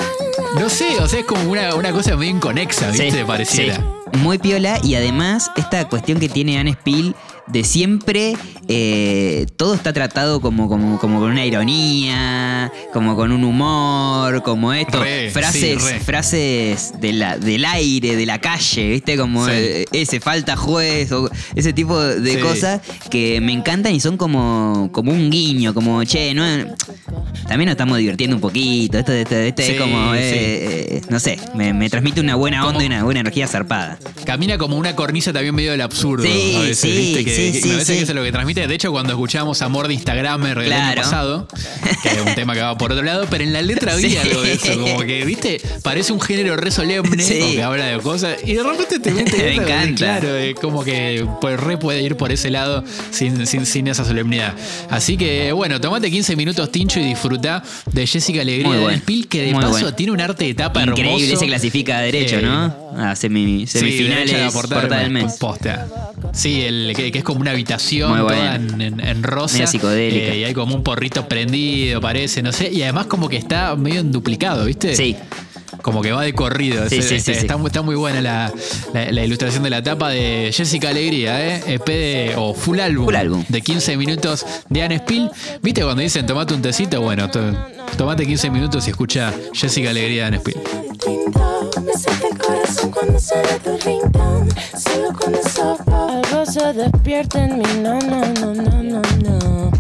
No 0.59 0.69
sé, 0.69 1.01
o 1.01 1.09
sea, 1.09 1.21
es 1.21 1.25
como 1.27 1.51
una, 1.51 1.75
una 1.75 1.91
cosa 1.91 2.17
muy 2.17 2.29
inconexa, 2.29 2.91
¿viste? 2.91 3.11
Sí, 3.11 3.25
Pareciera. 3.27 3.77
sí. 3.77 4.19
Muy 4.19 4.39
piola 4.39 4.79
y 4.85 4.95
además 4.95 5.51
esta 5.57 5.89
cuestión 5.89 6.21
que 6.21 6.29
tiene 6.29 6.59
Anne 6.59 6.75
Spill 6.75 7.17
de 7.55 7.63
siempre 7.65 8.35
eh, 8.69 9.47
todo 9.57 9.75
está 9.75 9.93
tratado 9.93 10.41
como, 10.41 10.69
como, 10.69 10.99
como 10.99 11.21
con 11.21 11.31
una 11.31 11.47
ironía, 11.47 12.73
como 12.93 13.15
con 13.15 13.31
un 13.31 13.45
humor, 13.45 14.43
como 14.43 14.73
esto, 14.73 15.01
Re, 15.03 15.31
frases, 15.31 15.83
sí, 15.83 15.99
frases 16.05 16.93
de 17.01 17.13
la, 17.13 17.39
del 17.39 17.65
aire, 17.65 18.17
de 18.17 18.27
la 18.27 18.41
calle, 18.41 18.89
¿viste? 18.91 19.17
Como 19.17 19.47
Sí. 19.47 19.53
eh, 19.55 19.85
ese 19.93 20.19
falta 20.21 20.57
juez 20.57 21.13
o 21.13 21.31
ese 21.55 21.73
tipo 21.73 21.99
de 22.01 22.35
Sí. 22.35 22.41
cosas 22.41 22.81
que 23.09 23.41
me 23.41 23.53
encantan 23.53 23.95
y 23.95 24.01
son 24.01 24.17
como, 24.17 24.91
como 24.93 25.13
un 25.13 25.31
guiño, 25.31 25.73
como 25.75 26.03
che, 26.05 26.35
no 26.35 26.45
también 27.47 27.67
nos 27.67 27.73
estamos 27.75 27.99
divirtiendo 27.99 28.37
un 28.37 28.41
poquito, 28.43 28.99
esto, 28.99 29.13
esto, 29.13 29.37
esto 29.37 29.63
es 29.63 29.79
como, 29.81 30.15
eh, 30.15 30.21
eh, 30.97 31.03
no 31.11 31.21
sé, 31.21 31.39
me, 31.55 31.73
me 31.75 31.89
transmite 31.91 32.21
una 32.21 32.35
buena 32.35 32.63
onda 32.67 32.75
Como- 32.75 32.83
y 32.83 32.87
una 32.87 33.05
buena 33.05 33.21
energía 33.21 33.47
zarpada. 33.47 33.99
Camina 34.25 34.57
como 34.59 34.77
una 34.77 34.97
cornisa 34.97 35.33
también 35.33 35.55
medio 35.55 35.71
del 35.73 35.83
absurdo. 35.83 36.25
Sí, 36.25 36.55
a 36.57 36.61
veces, 36.61 36.79
sí, 36.79 36.91
¿viste? 36.91 37.25
Que, 37.25 37.35
sí, 37.53 37.61
sí, 37.61 37.69
me 37.69 37.73
parece 37.75 37.93
sí. 37.93 37.99
que 37.99 38.03
eso 38.05 38.13
es 38.13 38.17
lo 38.17 38.23
que 38.25 38.33
transmite. 38.33 38.67
De 38.67 38.75
hecho, 38.75 38.91
cuando 38.93 39.13
escuchamos 39.13 39.63
Amor 39.63 39.89
de 39.89 39.95
Instagramer 39.95 40.59
el 40.59 40.73
año 40.73 40.93
Claro. 40.93 41.03
pasado, 41.03 41.49
que 42.03 42.09
es 42.09 42.21
un 42.27 42.35
tema 42.35 42.55
que 42.55 42.61
va 42.61 42.77
por 42.79 42.93
otro 42.93 43.05
lado, 43.05 43.27
pero 43.31 43.45
en 43.45 43.53
la 43.53 43.63
letra 43.63 43.93
había 43.95 44.09
Sí. 44.09 44.17
algo 44.17 44.43
de 44.43 44.53
eso. 44.55 44.81
Como 44.81 45.01
que, 45.01 45.25
¿viste? 45.25 45.61
Parece 45.83 46.13
un 46.13 46.21
género 46.21 46.57
re 46.57 46.71
solemne, 46.71 47.23
Sí. 47.23 47.53
que 47.57 47.63
habla 47.63 47.87
de 47.87 47.99
cosas, 48.01 48.37
y 48.45 48.55
de 48.55 48.63
repente 48.63 48.99
te 49.01 49.11
mete 49.13 49.37
Me 49.45 49.55
encanta. 49.55 49.95
Claro, 49.97 50.37
es 50.37 50.55
como 50.57 50.85
que 50.85 51.27
pues, 51.41 51.59
re 51.61 51.77
puede 51.79 52.03
ir 52.03 52.17
por 52.17 52.33
ese 52.33 52.51
lado 52.51 52.85
sin, 53.11 53.47
sin, 53.47 53.67
sin 53.67 53.89
esa 53.89 54.05
solemnidad. 54.05 54.55
Así 54.91 55.17
que, 55.17 55.53
bueno, 55.53 55.81
tomate 55.81 56.11
15 56.11 56.37
minutos, 56.37 56.71
Tincho, 56.73 57.01
y 57.01 57.05
disfrutar 57.05 57.63
de 57.93 58.07
Jessica 58.07 58.41
Alegría 58.43 58.67
Muy 58.67 58.77
de 58.77 58.83
bueno. 58.83 58.97
Dan 58.97 59.01
Spiel, 59.03 59.29
que 59.29 59.43
de 59.43 59.53
Muy 59.53 59.61
paso 59.63 59.73
bueno. 59.73 59.95
tiene 59.95 60.13
un 60.13 60.21
arte 60.21 60.45
de 60.45 60.55
tapa 60.55 60.83
Increíble, 60.83 61.25
hermoso. 61.27 61.41
se 61.41 61.47
clasifica 61.47 62.01
derecho, 62.01 62.37
Eh, 62.39 62.43
¿no? 62.43 62.85
A 62.97 63.15
semi- 63.17 63.67
Sí, 63.67 63.79
semifinales, 63.79 64.53
portada, 64.53 64.81
portada 64.81 65.03
del 65.03 65.11
mes. 65.11 65.35
posta. 65.39 65.87
Sí, 66.33 66.63
el, 66.63 66.93
que, 66.97 67.11
que 67.13 67.19
es 67.19 67.25
como 67.25 67.34
una 67.41 67.51
habitación 67.53 68.11
Muy 68.11 68.19
toda 68.21 68.57
en, 68.57 68.81
en- 68.81 69.01
en 69.01 69.23
rosa. 69.23 69.67
Psicodélica. 69.67 70.33
Eh, 70.35 70.39
y 70.39 70.45
hay 70.45 70.55
como 70.55 70.75
un 70.75 70.83
porrito 70.83 71.27
prendido, 71.29 72.01
parece, 72.01 72.43
no 72.43 72.53
sé. 72.53 72.71
Y 72.73 72.83
además 72.83 73.07
como 73.07 73.29
que 73.29 73.37
está 73.37 73.75
medio 73.77 74.01
en 74.01 74.13
duplicado, 74.13 74.65
¿viste? 74.65 74.95
Sí, 74.97 75.17
Como 75.83 76.01
que 76.01 76.13
va 76.13 76.23
de 76.23 76.33
corrido. 76.33 76.89
Sí, 76.89 77.03
sí, 77.03 77.21
sí, 77.21 77.33
está, 77.33 77.59
muy- 77.59 77.67
está 77.67 77.83
muy 77.83 77.95
buena 77.95 78.23
la, 78.23 78.53
la- 78.95 79.13
la 79.13 79.25
ilustración 79.25 79.63
de 79.65 79.71
la 79.71 79.83
tapa 79.83 80.09
de 80.09 80.51
Jessica 80.55 80.89
Alegría, 80.89 81.45
¿eh? 81.57 81.63
EP 81.75 81.85
de- 81.87 82.35
o 82.37 82.55
full 82.55 82.81
álbum. 82.81 83.05
Full 83.05 83.17
álbum. 83.17 83.45
De 83.49 83.61
15 83.61 83.97
minutos 83.99 84.47
de 84.71 84.83
Anne 84.83 84.99
Spill. 85.01 85.29
¿Viste 85.63 85.83
cuando 85.83 86.01
dicen 86.03 86.25
tomate 86.25 86.55
un 86.55 86.63
tecito? 86.63 87.03
Bueno, 87.03 87.31
to- 87.31 87.55
tomate 87.99 88.25
15 88.27 88.49
minutos 88.51 88.87
y 88.87 88.91
escucha 88.91 89.35
Jessica 89.53 89.91
Alegría 89.91 90.23
de 90.23 90.27
Anne 90.29 90.39
Spill. 90.39 90.57
Me 91.07 91.93
saca 91.93 92.29
el 92.31 92.39
corazón 92.39 92.91
cuando 92.91 93.19
suena 93.21 93.59
tu 93.63 93.77
ringtone. 93.77 94.51
Solo 94.79 95.13
cuando 95.19 95.39
sopla 95.49 96.07
algo 96.23 96.47
se 96.47 96.73
despierta 96.73 97.45
en 97.45 97.59
mí. 97.59 97.65
No, 97.83 97.99
no, 98.01 98.21
no, 98.41 98.55
no, 98.55 98.83
no, 98.83 99.03
no. 99.23 99.73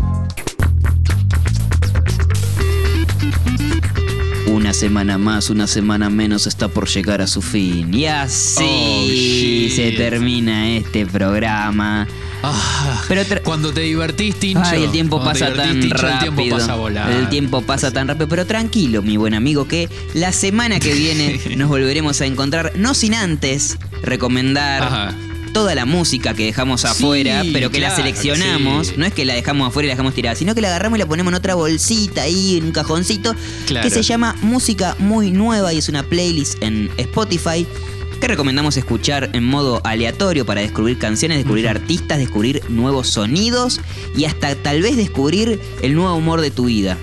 una 4.48 4.72
semana 4.72 5.18
más, 5.18 5.50
una 5.50 5.66
semana 5.66 6.08
menos 6.08 6.46
está 6.46 6.68
por 6.68 6.88
llegar 6.88 7.20
a 7.20 7.26
su 7.26 7.42
fin. 7.42 7.92
Y 7.92 8.06
así 8.06 9.68
Oh, 9.70 9.74
se 9.74 9.92
termina 9.92 10.70
este 10.76 11.04
programa. 11.06 12.06
Ah, 12.52 13.02
Pero 13.08 13.22
tra- 13.22 13.42
cuando 13.42 13.72
te 13.72 13.80
divertís, 13.82 14.36
Tincho. 14.36 14.60
Ay, 14.64 14.84
el 14.84 14.90
tiempo 14.92 15.16
cuando 15.20 15.32
te 15.38 15.40
pasa 15.46 15.54
tan 15.56 15.80
Tincho, 15.80 15.96
rápido. 15.96 16.30
El 16.30 16.36
tiempo 16.36 16.56
pasa 16.58 16.74
volando. 16.74 17.18
El 17.18 17.28
tiempo 17.28 17.62
pasa 17.62 17.90
tan 17.90 18.08
rápido, 18.08 18.28
pero 18.28 18.46
tranquilo, 18.46 19.02
mi 19.02 19.16
buen 19.16 19.34
amigo, 19.34 19.66
que 19.68 19.88
la 20.14 20.32
semana 20.32 20.80
que 20.80 20.92
viene 20.94 21.40
nos 21.56 21.68
volveremos 21.68 22.20
a 22.20 22.26
encontrar, 22.26 22.72
no 22.76 22.94
sin 22.94 23.14
antes 23.14 23.78
recomendar 24.02 24.82
Ajá. 24.82 25.14
toda 25.52 25.74
la 25.74 25.86
música 25.86 26.34
que 26.34 26.44
dejamos 26.44 26.84
afuera, 26.84 27.42
Sí, 27.42 27.50
pero 27.52 27.70
que 27.70 27.78
la 27.80 27.88
claro 27.88 28.02
seleccionamos. 28.02 28.88
sí. 28.88 28.94
No 28.96 29.06
es 29.06 29.12
que 29.14 29.24
la 29.24 29.34
dejamos 29.34 29.68
afuera 29.68 29.86
y 29.86 29.88
la 29.88 29.94
dejamos 29.94 30.14
tirada, 30.14 30.34
sino 30.36 30.54
que 30.54 30.60
la 30.60 30.68
agarramos 30.68 30.98
y 30.98 31.00
la 31.00 31.06
ponemos 31.06 31.30
en 31.32 31.36
otra 31.36 31.54
bolsita 31.54 32.22
ahí, 32.22 32.58
en 32.58 32.64
un 32.64 32.72
cajoncito, 32.72 33.34
Claro. 33.66 33.88
que 33.88 33.94
se 33.94 34.02
llama 34.02 34.34
Música 34.42 34.96
Muy 34.98 35.30
Nueva 35.30 35.72
y 35.72 35.78
es 35.78 35.88
una 35.88 36.02
playlist 36.02 36.62
en 36.62 36.90
Spotify 36.96 37.66
que 38.24 38.28
recomendamos 38.28 38.78
escuchar 38.78 39.28
en 39.34 39.44
modo 39.44 39.82
aleatorio 39.84 40.46
para 40.46 40.62
descubrir 40.62 40.96
canciones, 40.96 41.36
descubrir 41.36 41.68
artistas, 41.68 42.16
descubrir 42.16 42.62
nuevos 42.70 43.08
sonidos 43.08 43.82
y 44.16 44.24
hasta 44.24 44.54
tal 44.54 44.80
vez 44.80 44.96
descubrir 44.96 45.60
el 45.82 45.94
nuevo 45.94 46.14
humor 46.14 46.40
de 46.40 46.50
tu 46.50 46.64
vida. 46.64 46.96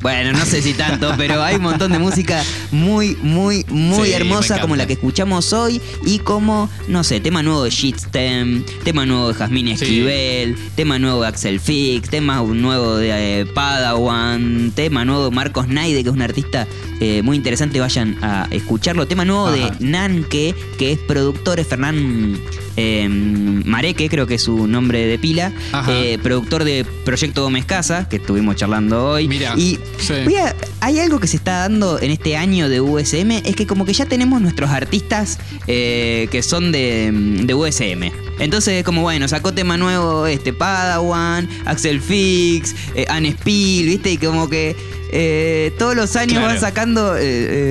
Bueno, 0.00 0.32
no 0.32 0.44
sé 0.46 0.62
si 0.62 0.74
tanto, 0.74 1.12
pero 1.16 1.42
hay 1.42 1.56
un 1.56 1.62
montón 1.62 1.90
de 1.90 1.98
música 1.98 2.42
muy, 2.70 3.16
muy, 3.16 3.64
muy 3.68 4.06
Sí, 4.06 4.12
hermosa 4.12 4.60
como 4.60 4.76
la 4.76 4.86
que 4.86 4.92
escuchamos 4.92 5.52
hoy 5.52 5.80
y 6.04 6.20
como, 6.20 6.70
no 6.86 7.02
sé, 7.02 7.18
tema 7.18 7.42
nuevo 7.42 7.64
de 7.64 7.70
Shitstem, 7.70 8.64
tema 8.84 9.06
nuevo 9.06 9.28
de 9.28 9.34
Jasmine 9.34 9.76
Sí. 9.76 9.84
Esquivel, 9.84 10.56
tema 10.76 10.98
nuevo 11.00 11.22
de 11.22 11.28
Axel 11.28 11.58
Fix, 11.58 12.08
tema 12.10 12.40
nuevo 12.42 12.96
de 12.96 13.40
eh, 13.40 13.46
Padawan, 13.46 14.70
tema 14.74 15.04
nuevo 15.04 15.30
de 15.30 15.34
Marcos 15.34 15.66
Naide, 15.66 16.02
que 16.04 16.10
es 16.10 16.14
un 16.14 16.22
artista 16.22 16.66
eh, 17.00 17.22
muy 17.22 17.36
interesante, 17.36 17.80
vayan 17.80 18.16
a 18.22 18.46
escucharlo. 18.52 19.06
Tema 19.08 19.24
nuevo 19.24 19.48
Ajá. 19.48 19.56
de 19.56 19.84
Nanke, 19.84 20.54
que 20.78 20.92
es 20.92 20.98
productor, 21.00 21.58
es 21.58 21.66
Fernán 21.66 22.38
eh, 22.80 23.08
Mareque, 23.08 24.08
creo 24.08 24.26
que 24.28 24.34
es 24.36 24.42
su 24.42 24.68
nombre 24.68 25.04
de 25.06 25.18
pila, 25.18 25.52
eh, 25.88 26.16
productor 26.22 26.62
de 26.62 26.86
Proyecto 27.04 27.42
Gómez 27.42 27.64
Casa, 27.64 28.08
que 28.08 28.16
estuvimos 28.16 28.54
charlando 28.54 29.04
hoy. 29.10 29.26
Mira, 29.26 29.54
y 29.56 29.78
sí. 29.98 30.12
voy 30.24 30.36
a- 30.36 30.54
hay 30.80 31.00
algo 31.00 31.18
que 31.18 31.26
se 31.26 31.36
está 31.36 31.58
dando 31.58 31.98
en 32.00 32.12
este 32.12 32.36
año 32.36 32.68
de 32.68 32.80
USM, 32.80 33.32
es 33.44 33.56
que 33.56 33.66
como 33.66 33.84
que 33.84 33.92
ya 33.92 34.06
tenemos 34.06 34.40
nuestros 34.40 34.70
artistas 34.70 35.38
eh, 35.66 36.28
que 36.30 36.42
son 36.42 36.70
de, 36.70 37.10
de 37.42 37.54
USM. 37.54 38.12
Entonces, 38.38 38.84
como 38.84 39.02
bueno, 39.02 39.26
sacó 39.26 39.52
tema 39.52 39.76
nuevo 39.76 40.26
este 40.28 40.52
Padawan, 40.52 41.48
Axel 41.64 42.00
Fix, 42.00 42.74
eh, 42.94 43.04
Anne 43.08 43.32
Spill, 43.32 43.86
¿viste? 43.86 44.12
Y 44.12 44.16
como 44.18 44.48
que 44.48 44.76
eh, 45.10 45.72
todos 45.78 45.94
los 45.96 46.14
años 46.16 46.34
Claro. 46.34 46.48
van 46.48 46.60
sacando 46.60 47.16
eh, 47.16 47.20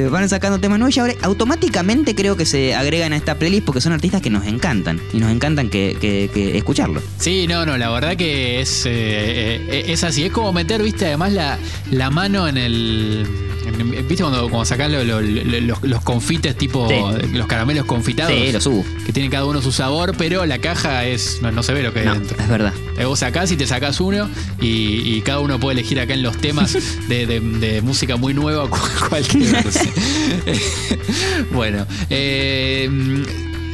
eh, 0.06 0.08
van 0.12 0.28
sacando 0.30 0.60
temas 0.60 0.80
nuevos 0.80 0.96
y 0.98 1.00
ahora 1.00 1.14
automáticamente 1.22 2.16
creo 2.16 2.36
que 2.36 2.46
se 2.46 2.74
agregan 2.76 3.14
a 3.14 3.18
esta 3.18 3.36
playlist 3.36 3.66
porque 3.66 3.82
son 3.82 3.94
artistas 3.94 4.22
que 4.22 4.30
nos 4.30 4.46
encantan 4.46 5.00
y 5.14 5.18
nos 5.18 5.32
encantan 5.32 5.70
que, 5.70 5.98
que- 6.00 6.30
que 6.34 6.58
escucharlo. 6.58 7.02
Sí, 7.20 7.46
no, 7.48 7.66
no, 7.66 7.78
la 7.78 7.90
verdad 7.90 8.16
que 8.16 8.60
es, 8.62 8.84
eh, 8.86 9.86
es 9.88 10.04
así. 10.04 10.26
Es 10.26 10.32
como 10.32 10.52
meter, 10.54 10.82
viste, 10.82 11.06
además 11.06 11.32
la, 11.34 11.58
la 11.92 12.10
mano 12.10 12.48
en 12.48 12.58
el. 12.58 13.26
en- 13.66 14.08
¿Viste 14.08 14.24
cuando, 14.24 14.42
cuando 14.50 14.66
sacás 14.66 14.90
lo- 14.92 15.04
lo- 15.04 15.22
lo- 15.22 15.60
los, 15.62 15.84
los 15.84 16.02
confites 16.02 16.56
tipo. 16.58 16.88
Sí. 16.90 16.96
los 17.34 17.48
caramelos 17.48 17.86
confitados? 17.86 18.34
Sí, 18.34 18.52
lo 18.52 18.62
subo. 18.62 18.86
Que 19.06 19.14
tienen 19.14 19.30
cada 19.32 19.46
uno 19.46 19.62
su 19.62 19.72
sabor, 19.72 20.16
pero 20.18 20.46
la 20.46 20.60
caja 20.60 21.06
es. 21.06 21.40
No, 21.42 21.52
no 21.52 21.62
se 21.64 21.74
ve 21.74 21.84
lo 21.84 21.94
que 21.94 22.00
hay 22.00 22.06
No, 22.06 22.14
dentro. 22.16 22.38
es 22.40 22.48
verdad. 22.50 22.74
Eh, 22.98 23.06
Vos 23.06 23.20
sacás 23.20 23.52
y 23.52 23.58
te 23.58 23.68
sacás 23.68 24.00
uno 24.02 24.30
y, 24.60 25.16
y 25.18 25.22
cada 25.22 25.40
uno 25.40 25.60
puede 25.60 25.80
elegir 25.80 26.00
acá 26.00 26.14
en 26.16 26.24
los 26.24 26.38
temas 26.38 26.74
de, 27.08 27.26
de- 27.28 27.40
de 27.40 27.82
música 27.82 28.16
muy 28.18 28.34
nueva 28.34 28.70
cu- 28.70 28.78
cualquier 29.10 29.56
bueno, 31.52 31.86
eh, 32.10 32.90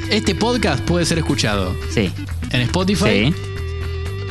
este 0.10 0.36
podcast 0.36 0.84
puede 0.84 1.06
ser 1.06 1.18
escuchado 1.20 1.76
Sí. 1.94 2.12
en 2.52 2.62
Spotify, 2.62 3.32
Sí. 3.32 3.34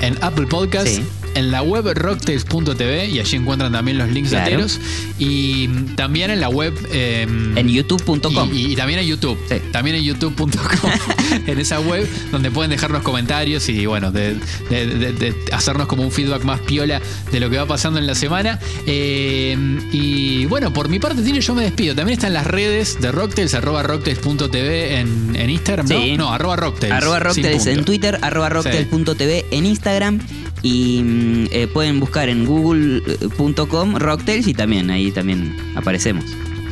en 0.02 0.18
Apple 0.20 0.46
Podcasts, 0.46 0.96
Sí. 0.96 1.02
En 1.34 1.50
la 1.50 1.62
web 1.62 1.86
rocktails.tv 1.94 3.06
y 3.08 3.18
allí 3.20 3.36
encuentran 3.36 3.72
también 3.72 3.98
los 3.98 4.08
links 4.10 4.30
Claro. 4.30 4.46
enteros. 4.50 4.80
Y 5.18 5.68
también 5.96 6.30
en 6.30 6.40
la 6.40 6.48
web. 6.48 6.74
eh, 6.92 7.22
En 7.56 7.68
youtube.com. 7.68 8.50
y, 8.52 8.74
también 8.76 8.98
en 9.00 9.06
YouTube. 9.06 9.38
Sí. 9.48 9.56
También 9.72 9.96
en 9.96 10.02
youtube.com. 10.04 10.90
en 11.46 11.58
esa 11.58 11.80
web 11.80 12.08
donde 12.30 12.50
pueden 12.50 12.70
dejarnos 12.70 13.02
comentarios 13.02 13.68
y 13.68 13.86
bueno, 13.86 14.10
de, 14.12 14.36
de- 14.70 14.86
de- 14.86 15.12
de 15.12 15.34
hacernos 15.52 15.86
como 15.86 16.02
un 16.02 16.10
feedback 16.12 16.44
más 16.44 16.60
piola 16.60 17.00
de 17.30 17.40
lo 17.40 17.50
que 17.50 17.56
va 17.56 17.66
pasando 17.66 17.98
en 17.98 18.06
la 18.06 18.14
semana. 18.14 18.58
Eh, 18.86 19.56
y 19.92 20.46
bueno, 20.46 20.72
por 20.72 20.88
mi 20.88 20.98
parte, 20.98 21.22
Tino, 21.22 21.38
yo 21.40 21.54
me 21.54 21.62
despido. 21.62 21.94
También 21.94 22.18
están 22.18 22.32
las 22.32 22.46
redes 22.46 23.00
de 23.00 23.10
Rocktails, 23.12 23.54
arroba 23.54 23.82
rocktails.tv 23.82 24.98
en, 25.00 25.36
en 25.36 25.50
Instagram, 25.50 25.86
¿no? 25.88 26.00
Sí. 26.02 26.16
No, 26.16 26.32
arroba 26.32 26.56
Rocktails. 26.56 26.94
Arroba 26.94 27.18
Rocktails 27.20 27.66
en. 27.66 27.84
Twitter, 27.84 28.18
arroba 28.22 28.48
Rocktails.tv 28.48 29.46
en 29.50 29.66
Instagram. 29.66 30.20
Y 30.62 31.02
mm, 31.02 31.46
eh, 31.50 31.68
pueden 31.72 32.00
buscar 32.00 32.28
en 32.28 32.44
google.com 32.44 33.96
Rocktails 33.96 34.46
y 34.46 34.54
también 34.54 34.90
ahí 34.90 35.10
también 35.10 35.56
aparecemos, 35.74 36.24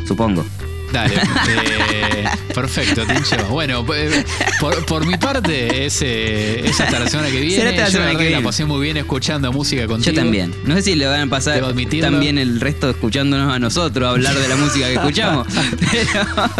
supongo. 0.07 0.45
Dale, 0.93 1.15
eh, 1.15 2.25
perfecto, 2.55 3.07
Tincho. 3.07 3.37
Bueno, 3.49 3.85
eh, 3.95 4.25
por, 4.61 4.85
por 4.87 5.07
mi 5.07 5.17
parte, 5.17 5.87
es, 5.87 6.01
eh, 6.03 6.63
es 6.69 6.81
hasta 6.81 6.99
la 6.99 7.09
semana 7.09 7.29
que 7.31 7.41
viene. 7.41 7.57
Será 7.57 7.71
hasta 7.71 7.83
la 7.85 7.89
Yo 7.91 7.99
verdad 8.01 8.19
que 8.21 8.31
la 8.31 8.41
pasé 8.43 8.65
muy 8.65 8.81
bien 8.83 8.97
escuchando 8.97 9.53
música 9.53 9.87
contigo. 9.87 10.13
Yo 10.15 10.21
también. 10.21 10.55
No 10.65 10.75
sé 10.75 10.83
si 10.83 10.95
le 10.97 11.07
van 11.07 11.21
a 11.21 11.27
pasar 11.31 11.61
también 12.01 12.39
el 12.39 12.61
resto 12.61 12.91
escuchándonos 12.91 13.55
a 13.55 13.59
nosotros 13.59 14.09
hablar 14.09 14.35
de 14.35 14.49
la 14.49 14.57
música 14.57 14.87
que 14.87 14.95
escuchamos. 14.95 15.47
Pero 15.91 16.51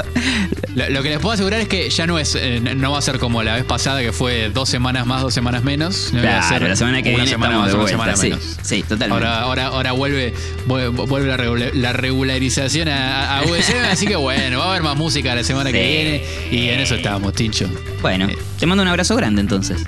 Lo, 0.75 0.89
lo 0.91 1.03
que 1.03 1.09
les 1.11 1.19
puedo 1.19 1.33
asegurar 1.33 1.61
es 1.61 1.69
que 1.69 1.91
ya 1.91 2.07
no 2.07 2.19
es, 2.19 2.37
eh, 2.37 2.61
no 2.61 2.93
va 2.93 2.99
a 2.99 3.03
ser 3.03 3.19
como 3.19 3.43
la 3.43 3.55
vez 3.57 3.65
pasada 3.65 4.01
que 4.01 4.13
fue 4.13 4.51
dos 4.51 4.69
semanas 4.69 5.05
más, 5.07 5.23
dos 5.23 5.35
semanas 5.35 5.65
menos. 5.65 6.11
No 6.13 6.23
va 6.23 6.39
a 6.39 6.49
ser 6.49 6.63
la 6.63 6.77
semana 6.77 7.03
que 7.03 7.09
una 7.11 7.17
viene 7.25 7.31
semana 7.31 7.59
más, 7.59 7.67
de 7.69 7.75
una 7.75 7.83
vuelta. 7.83 7.99
semana 7.99 8.17
Sí, 8.17 8.29
menos. 8.31 8.57
sí, 8.63 8.83
totalmente. 8.83 9.13
Ahora, 9.13 9.41
ahora, 9.41 9.67
ahora 9.67 9.93
vuelve, 9.93 10.33
vuelve, 10.67 11.27
la, 11.29 11.37
regula- 11.37 11.71
la 11.75 11.93
regularización 11.93 12.89
a, 12.89 13.39
a 13.39 13.43
USM, 13.45 13.85
así 13.91 14.07
que 14.07 14.17
bueno, 14.21 14.59
va 14.59 14.67
a 14.67 14.71
haber 14.71 14.83
más 14.83 14.97
música 14.97 15.35
la 15.35 15.43
semana 15.45 15.71
que 15.73 15.81
viene 15.81 16.25
y 16.51 16.69
en 16.69 16.81
eso 16.81 16.95
estábamos, 16.95 17.33
Tincho. 17.35 17.69
bueno, 18.03 18.27
Eh, 18.27 18.37
te 18.59 18.67
mando 18.67 18.83
un 18.83 18.89
abrazo 18.89 19.17
grande 19.17 19.41
entonces. 19.41 19.83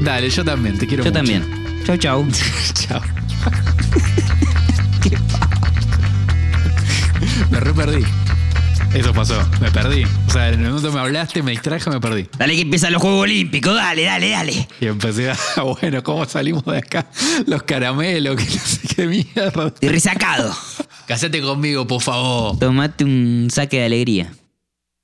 Dale, 0.00 0.28
yo 0.30 0.44
también, 0.44 0.78
te 0.78 0.86
quiero 0.86 1.04
Yo 1.04 1.10
mucho. 1.10 1.18
también. 1.18 1.82
Chau, 1.86 1.96
chau. 1.96 2.26
Chao. 2.88 3.00
me 7.50 7.60
re 7.60 7.72
perdí. 7.72 8.04
Eso 8.94 9.12
pasó, 9.12 9.34
me 9.60 9.70
perdí. 9.70 10.04
O 10.26 10.30
sea, 10.30 10.48
en 10.48 10.60
el 10.60 10.68
momento 10.68 10.90
me 10.90 11.00
hablaste, 11.00 11.42
me 11.42 11.50
distraje, 11.50 11.90
me 11.90 12.00
perdí. 12.00 12.28
Dale 12.38 12.54
que 12.54 12.62
empiezan 12.62 12.92
los 12.92 13.02
Juegos 13.02 13.22
Olímpicos, 13.24 13.74
dale, 13.74 14.04
dale, 14.04 14.30
dale. 14.30 14.68
Y 14.80 14.86
empecé 14.86 15.30
a, 15.30 15.36
bueno, 15.62 16.02
¿cómo 16.02 16.24
salimos 16.24 16.64
de 16.64 16.78
acá? 16.78 17.06
Los 17.46 17.62
caramelos, 17.64 18.36
que 18.36 18.44
no 18.44 18.50
sé 18.64 18.80
qué 18.94 19.06
mierda. 19.06 19.66
Estoy 19.68 19.88
resacado. 19.90 20.54
Casate 21.06 21.40
conmigo, 21.40 21.86
por 21.86 22.02
favor. 22.02 22.58
Tomate 22.58 23.04
un 23.04 23.48
saque 23.50 23.78
de 23.78 23.84
alegría. 23.84 24.32